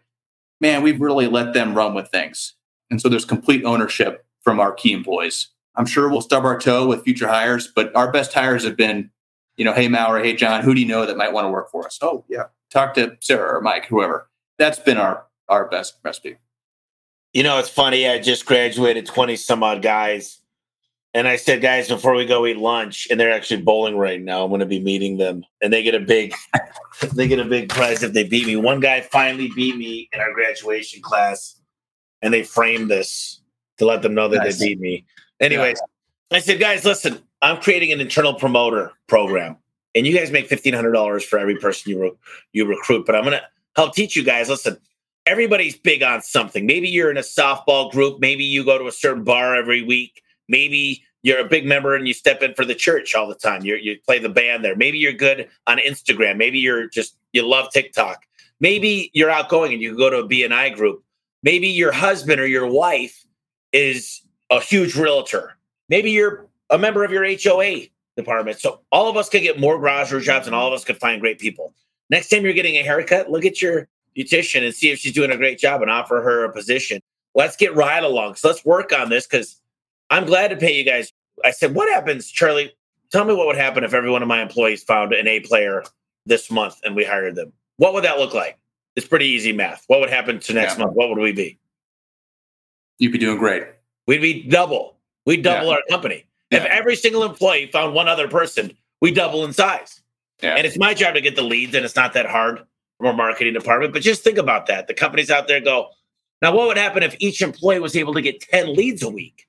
[0.61, 2.55] man, we've really let them run with things,
[2.91, 5.49] and so there's complete ownership from our key employees.
[5.76, 9.11] I'm sure we'll stub our toe with future hires, but our best hires have been
[9.61, 11.70] you know, hey Mallory, hey John, who do you know that might want to work
[11.70, 11.99] for us?
[12.01, 14.28] Oh yeah, talk to Sarah or Mike, whoever.
[14.59, 16.37] That's been our our best recipe.
[17.33, 18.09] You know, it's funny.
[18.09, 20.41] I just graduated twenty some odd guys,
[21.12, 24.45] and I said, guys, before we go eat lunch, and they're actually bowling right now.
[24.45, 26.35] I'm going to be meeting them, and they get a big,
[27.14, 28.57] they get a big prize if they beat me.
[28.57, 31.61] One guy finally beat me in our graduation class,
[32.22, 33.41] and they framed this
[33.78, 34.59] to let them know that nice.
[34.59, 35.05] they beat me.
[35.41, 35.81] Anyways,
[36.31, 36.37] yeah.
[36.37, 39.57] I said, guys, listen, I'm creating an internal promoter program,
[39.97, 42.12] and you guys make fifteen hundred dollars for every person you re-
[42.53, 43.05] you recruit.
[43.05, 43.43] But I'm gonna
[43.74, 44.49] help teach you guys.
[44.49, 44.76] Listen,
[45.27, 46.66] everybody's big on something.
[46.66, 48.21] Maybe you're in a softball group.
[48.21, 50.23] Maybe you go to a certain bar every week.
[50.49, 53.64] Maybe you're a big member and you step in for the church all the time.
[53.64, 54.77] you you play the band there.
[54.77, 56.37] Maybe you're good on Instagram.
[56.37, 58.25] Maybe you're just you love TikTok.
[58.61, 61.03] Maybe you're outgoing and you go to a BNI group.
[61.43, 63.25] Maybe your husband or your wife
[63.73, 65.57] is a huge realtor.
[65.89, 68.61] Maybe you're a member of your HOA department.
[68.61, 71.21] So all of us could get more garage jobs and all of us could find
[71.21, 71.75] great people.
[72.11, 75.31] Next time you're getting a haircut, look at your beautician and see if she's doing
[75.31, 77.01] a great job and offer her a position.
[77.35, 78.37] Let's get right along.
[78.37, 79.61] So let's work on this because
[80.11, 81.13] I'm glad to pay you guys.
[81.45, 82.73] I said, what happens, Charlie?
[83.13, 85.85] Tell me what would happen if every one of my employees found an A player
[86.27, 87.53] this month and we hired them.
[87.77, 88.59] What would that look like?
[88.97, 89.85] It's pretty easy math.
[89.87, 90.85] What would happen to next yeah.
[90.85, 90.97] month?
[90.97, 91.59] What would we be?
[92.99, 93.65] You'd be doing great.
[94.07, 94.97] We'd be double.
[95.25, 95.75] We'd double yeah.
[95.75, 96.25] our company.
[96.51, 96.59] Yeah.
[96.59, 100.03] If every single employee found one other person, we double in size.
[100.43, 100.57] Yeah.
[100.57, 102.65] And it's my job to get the leads, and it's not that hard
[103.01, 103.95] from our marketing department.
[103.95, 104.87] But just think about that.
[104.87, 105.89] The companies out there go,
[106.43, 109.47] now what would happen if each employee was able to get 10 leads a week?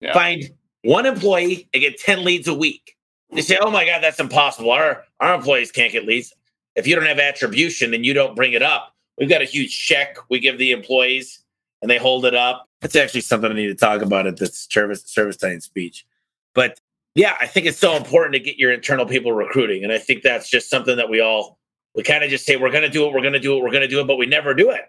[0.00, 0.14] Yeah.
[0.14, 0.50] Find
[0.82, 2.96] one employee and get 10 leads a week.
[3.32, 4.70] They say, oh my God, that's impossible.
[4.70, 6.32] Our our employees can't get leads.
[6.74, 9.76] If you don't have attribution and you don't bring it up, we've got a huge
[9.76, 11.42] check we give the employees
[11.82, 12.66] and they hold it up.
[12.80, 16.06] That's actually something I need to talk about at this service service time speech.
[16.54, 16.80] But
[17.14, 19.82] yeah, I think it's so important to get your internal people recruiting.
[19.82, 21.55] And I think that's just something that we all,
[21.96, 23.62] we kind of just say, we're going to do it, we're going to do it,
[23.62, 24.82] we're going to do it, but we never do it.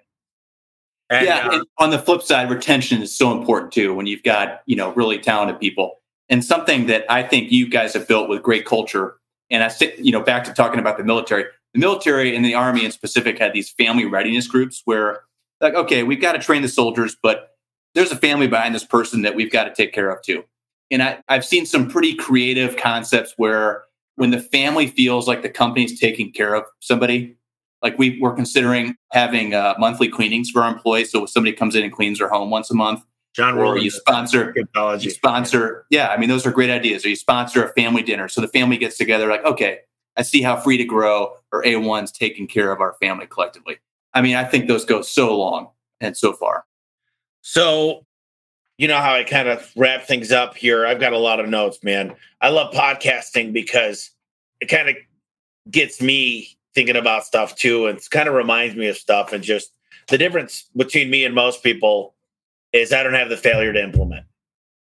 [1.10, 1.48] And, yeah.
[1.48, 4.92] Uh, on the flip side, retention is so important too when you've got, you know,
[4.94, 6.02] really talented people.
[6.30, 9.16] And something that I think you guys have built with great culture.
[9.50, 11.46] And I sit, you know, back to talking about the military.
[11.74, 15.22] The military and the army in specific had these family readiness groups where,
[15.62, 17.56] like, okay, we've got to train the soldiers, but
[17.96, 20.44] there's a family behind this person that we've got to take care of too.
[20.92, 23.84] And I, I've seen some pretty creative concepts where
[24.18, 27.38] when the family feels like the company's taking care of somebody,
[27.82, 31.12] like we were considering having uh, monthly cleanings for our employees.
[31.12, 33.04] So if somebody comes in and cleans their home once a month,
[33.36, 34.56] John, or you sponsor,
[35.00, 37.06] you sponsor, yeah, I mean those are great ideas.
[37.06, 39.30] Or you sponsor a family dinner, so the family gets together.
[39.30, 39.82] Like, okay,
[40.18, 43.78] I see how Free to Grow or A1's taking care of our family collectively.
[44.16, 45.70] I mean, I think those go so long
[46.02, 46.66] and so far.
[47.44, 48.07] So
[48.78, 50.86] you know how I kind of wrap things up here.
[50.86, 52.16] I've got a lot of notes, man.
[52.42, 54.12] I love podcasting because
[54.62, 54.96] it kind of
[55.70, 59.34] gets me thinking about stuff too, and it kind of reminds me of stuff.
[59.34, 59.72] And just
[60.08, 62.16] the difference between me and most people
[62.72, 64.26] is I don't have the failure to implement.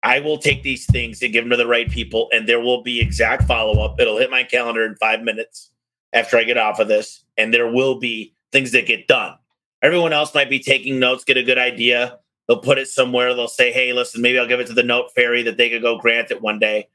[0.04, 2.84] I will take these things and give them to the right people, and there will
[2.84, 4.00] be exact follow up.
[4.00, 5.72] It'll hit my calendar in five minutes
[6.14, 9.36] after I get off of this, and there will be things that get done.
[9.82, 12.20] Everyone else might be taking notes, get a good idea.
[12.48, 13.34] They'll put it somewhere.
[13.34, 15.82] They'll say, hey, listen, maybe I'll give it to the note fairy that they could
[15.82, 16.88] go grant it one day.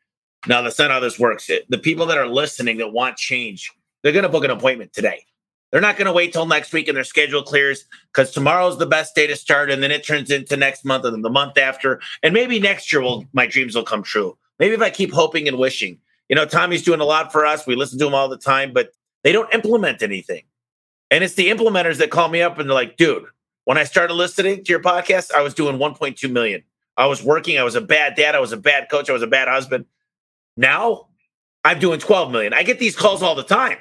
[0.46, 1.50] Now, that's not how this works.
[1.50, 3.70] It, the people that are listening that want change,
[4.02, 5.24] they're going to book an appointment today.
[5.70, 8.86] They're not going to wait till next week and their schedule clears because tomorrow's the
[8.86, 11.58] best day to start, and then it turns into next month and then the month
[11.58, 14.36] after, and maybe next year will my dreams will come true.
[14.58, 15.98] Maybe if I keep hoping and wishing.
[16.28, 17.66] You know, Tommy's doing a lot for us.
[17.66, 18.92] We listen to him all the time, but
[19.22, 20.44] they don't implement anything.
[21.10, 23.24] And it's the implementers that call me up and they're like, dude,
[23.64, 26.62] when I started listening to your podcast, I was doing 1.2 million.
[26.96, 27.58] I was working.
[27.58, 28.34] I was a bad dad.
[28.34, 29.08] I was a bad coach.
[29.08, 29.86] I was a bad husband.
[30.56, 31.08] Now
[31.64, 32.52] I'm doing 12 million.
[32.52, 33.78] I get these calls all the time.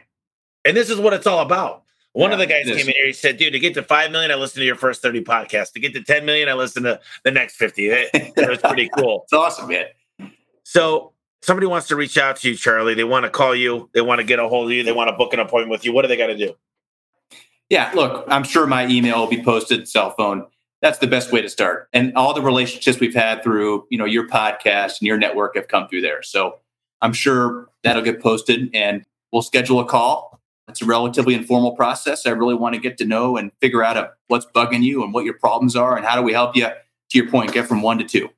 [0.65, 1.83] And this is what it's all about.
[2.13, 3.05] One yeah, of the guys came in here.
[3.05, 5.71] He said, "Dude, to get to five million, I listened to your first thirty podcasts.
[5.73, 7.87] To get to ten million, I listened to the next fifty.
[7.89, 9.21] It was pretty cool.
[9.23, 9.85] it's awesome, man.
[10.63, 12.95] So somebody wants to reach out to you, Charlie.
[12.95, 13.89] They want to call you.
[13.93, 14.83] They want to get a hold of you.
[14.83, 15.93] They want to book an appointment with you.
[15.93, 16.55] What do they got to do?
[17.69, 20.45] Yeah, look, I'm sure my email will be posted, cell phone.
[20.81, 21.87] That's the best way to start.
[21.93, 25.67] And all the relationships we've had through, you know, your podcast and your network have
[25.67, 26.23] come through there.
[26.23, 26.59] So
[27.01, 30.41] I'm sure that'll get posted and we'll schedule a call.
[30.67, 32.25] It's a relatively informal process.
[32.25, 35.13] I really want to get to know and figure out a, what's bugging you and
[35.13, 37.81] what your problems are and how do we help you, to your point, get from
[37.81, 38.29] one to two.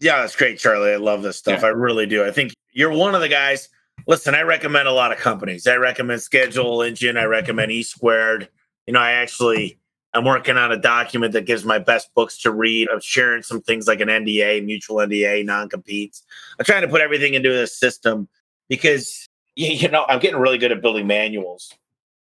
[0.00, 0.92] Yeah, that's great, Charlie.
[0.92, 1.60] I love this stuff.
[1.60, 1.68] Yeah.
[1.68, 2.24] I really do.
[2.24, 3.68] I think you're one of the guys.
[4.06, 5.66] Listen, I recommend a lot of companies.
[5.66, 7.16] I recommend Schedule Engine.
[7.16, 8.48] I recommend E Squared
[8.88, 9.78] you know, I actually
[10.14, 12.88] I'm working on a document that gives my best books to read.
[12.90, 16.22] I'm sharing some things like an NDA, mutual NDA, non-competes.
[16.58, 18.28] I'm trying to put everything into this system
[18.66, 21.70] because you know I'm getting really good at building manuals.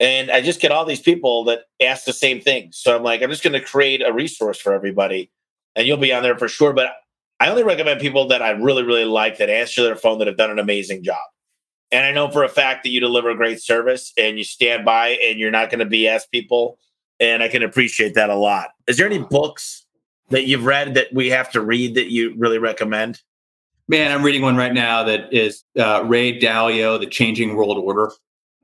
[0.02, 2.72] And I just get all these people that ask the same thing.
[2.74, 5.32] So I'm like, I'm just going to create a resource for everybody.
[5.78, 6.74] And you'll be on there for sure.
[6.74, 6.92] But
[7.40, 10.38] I only recommend people that I really, really like that answer their phone that have
[10.38, 11.22] done an amazing job.
[11.92, 15.10] And I know for a fact that you deliver great service and you stand by
[15.24, 16.78] and you're not going to BS people.
[17.20, 18.70] And I can appreciate that a lot.
[18.88, 19.86] Is there any books
[20.30, 23.22] that you've read that we have to read that you really recommend?
[23.88, 28.12] Man, I'm reading one right now that is uh, Ray Dalio, The Changing World Order.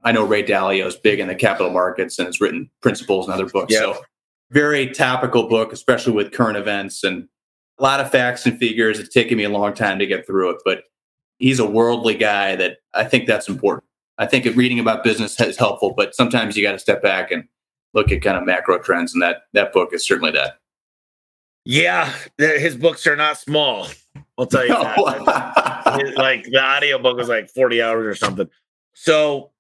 [0.03, 3.34] I know Ray Dalio is big in the capital markets and has written principles and
[3.34, 3.73] other books.
[3.73, 3.82] Yep.
[3.82, 4.01] So,
[4.51, 7.28] very topical book, especially with current events and
[7.78, 8.99] a lot of facts and figures.
[8.99, 10.84] It's taken me a long time to get through it, but
[11.39, 13.83] he's a worldly guy that I think that's important.
[14.17, 17.43] I think reading about business is helpful, but sometimes you got to step back and
[17.93, 20.59] look at kind of macro trends, and that that book is certainly that.
[21.65, 23.88] Yeah, his books are not small.
[24.38, 24.81] I'll tell you no.
[25.25, 26.13] that.
[26.15, 28.49] like the audio book was like 40 hours or something.
[28.93, 29.51] So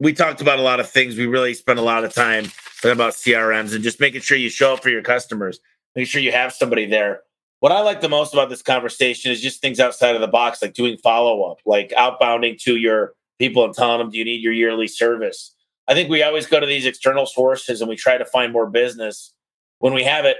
[0.00, 1.16] we talked about a lot of things.
[1.16, 2.46] We really spent a lot of time
[2.76, 5.60] talking about CRMs and just making sure you show up for your customers,
[5.94, 7.20] make sure you have somebody there
[7.66, 10.62] what I like the most about this conversation is just things outside of the box,
[10.62, 14.40] like doing follow up, like outbounding to your people and telling them, do you need
[14.40, 15.52] your yearly service?
[15.88, 18.70] I think we always go to these external sources and we try to find more
[18.70, 19.34] business.
[19.80, 20.36] When we have it,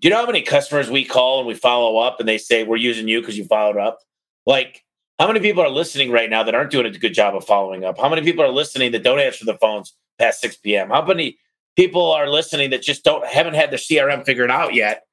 [0.00, 2.64] do you know how many customers we call and we follow up and they say,
[2.64, 4.00] we're using you because you followed up?
[4.44, 4.84] Like,
[5.20, 7.84] how many people are listening right now that aren't doing a good job of following
[7.84, 7.96] up?
[7.96, 10.90] How many people are listening that don't answer the phones past 6 p.m.?
[10.90, 11.38] How many
[11.76, 15.05] people are listening that just don't haven't had their CRM figured out yet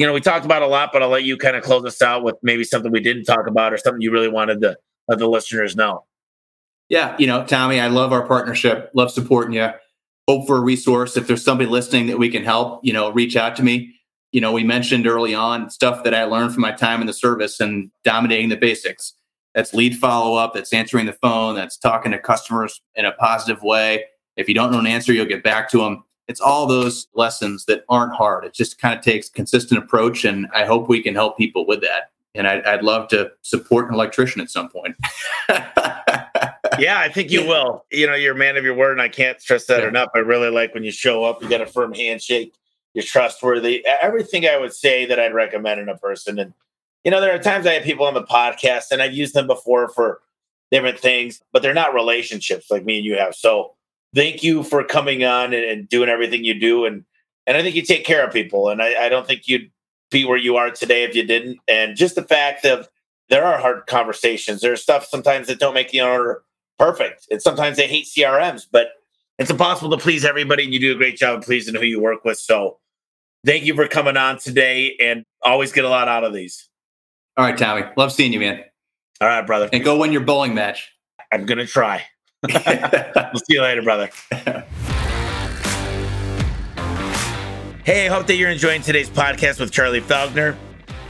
[0.00, 2.00] you know, we talked about a lot, but I'll let you kind of close us
[2.00, 4.78] out with maybe something we didn't talk about or something you really wanted to
[5.08, 6.06] let uh, the listeners know.
[6.88, 8.90] Yeah, you know, Tommy, I love our partnership.
[8.94, 9.68] Love supporting you.
[10.26, 11.18] Hope for a resource.
[11.18, 13.94] If there's somebody listening that we can help, you know, reach out to me.
[14.32, 17.12] You know, we mentioned early on stuff that I learned from my time in the
[17.12, 19.12] service and dominating the basics.
[19.54, 20.54] That's lead follow up.
[20.54, 21.56] That's answering the phone.
[21.56, 24.06] That's talking to customers in a positive way.
[24.38, 27.64] If you don't know an answer, you'll get back to them it's all those lessons
[27.64, 28.44] that aren't hard.
[28.44, 31.80] It just kind of takes consistent approach, and I hope we can help people with
[31.80, 32.12] that.
[32.36, 34.94] And I'd, I'd love to support an electrician at some point.
[35.48, 37.84] yeah, I think you will.
[37.90, 39.88] You know, you're a man of your word, and I can't stress that yeah.
[39.88, 40.10] enough.
[40.14, 41.42] I really like when you show up.
[41.42, 42.54] You got a firm handshake.
[42.94, 43.84] You're trustworthy.
[44.00, 46.38] Everything I would say that I'd recommend in a person.
[46.38, 46.54] And
[47.02, 49.48] you know, there are times I have people on the podcast, and I've used them
[49.48, 50.20] before for
[50.70, 53.34] different things, but they're not relationships like me and you have.
[53.34, 53.74] So
[54.14, 56.84] thank you for coming on and, and, doing everything you do.
[56.84, 57.04] And
[57.46, 58.68] and I think you take care of people.
[58.68, 59.70] And I, I don't think you'd
[60.10, 61.58] be where you are today if you didn't.
[61.68, 62.88] And just the fact of
[63.28, 64.60] there are hard conversations.
[64.60, 66.42] There's stuff sometimes that don't make the owner
[66.78, 67.26] perfect.
[67.30, 68.88] And sometimes they hate CRMs, but
[69.38, 70.64] it's impossible to please everybody.
[70.64, 72.38] And you do a great job of pleasing who you work with.
[72.38, 72.78] So
[73.46, 76.68] thank you for coming on today and always get a lot out of these.
[77.36, 77.82] All right, Tommy.
[77.96, 78.64] Love seeing you, man.
[79.20, 79.68] All right, brother.
[79.72, 80.90] And go win your bowling match.
[81.32, 82.04] I'm gonna try.
[82.42, 84.08] We'll see you later, brother.
[87.84, 90.56] Hey, I hope that you're enjoying today's podcast with Charlie Felker.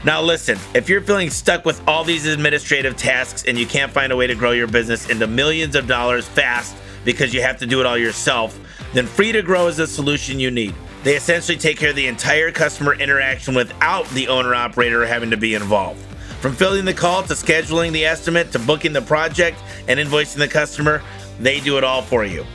[0.03, 4.11] Now, listen, if you're feeling stuck with all these administrative tasks and you can't find
[4.11, 6.75] a way to grow your business into millions of dollars fast
[7.05, 8.59] because you have to do it all yourself,
[8.93, 10.75] then Free to Grow is the solution you need.
[11.03, 15.37] They essentially take care of the entire customer interaction without the owner operator having to
[15.37, 16.03] be involved.
[16.41, 20.47] From filling the call to scheduling the estimate to booking the project and invoicing the
[20.47, 21.03] customer,
[21.39, 22.45] they do it all for you.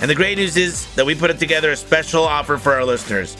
[0.00, 2.84] And the great news is that we put it together a special offer for our
[2.84, 3.36] listeners.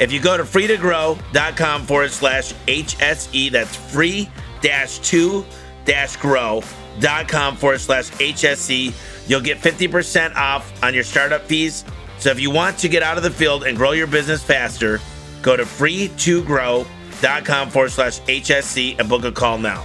[0.00, 4.28] If you go to freetogrowcom forward slash HSE, that's free
[4.60, 5.44] dash two
[5.84, 11.84] dash grow.com forward slash HSE, you'll get 50% off on your startup fees.
[12.18, 15.00] So if you want to get out of the field and grow your business faster,
[15.42, 19.84] go to free to grow.com forward slash HSE and book a call now.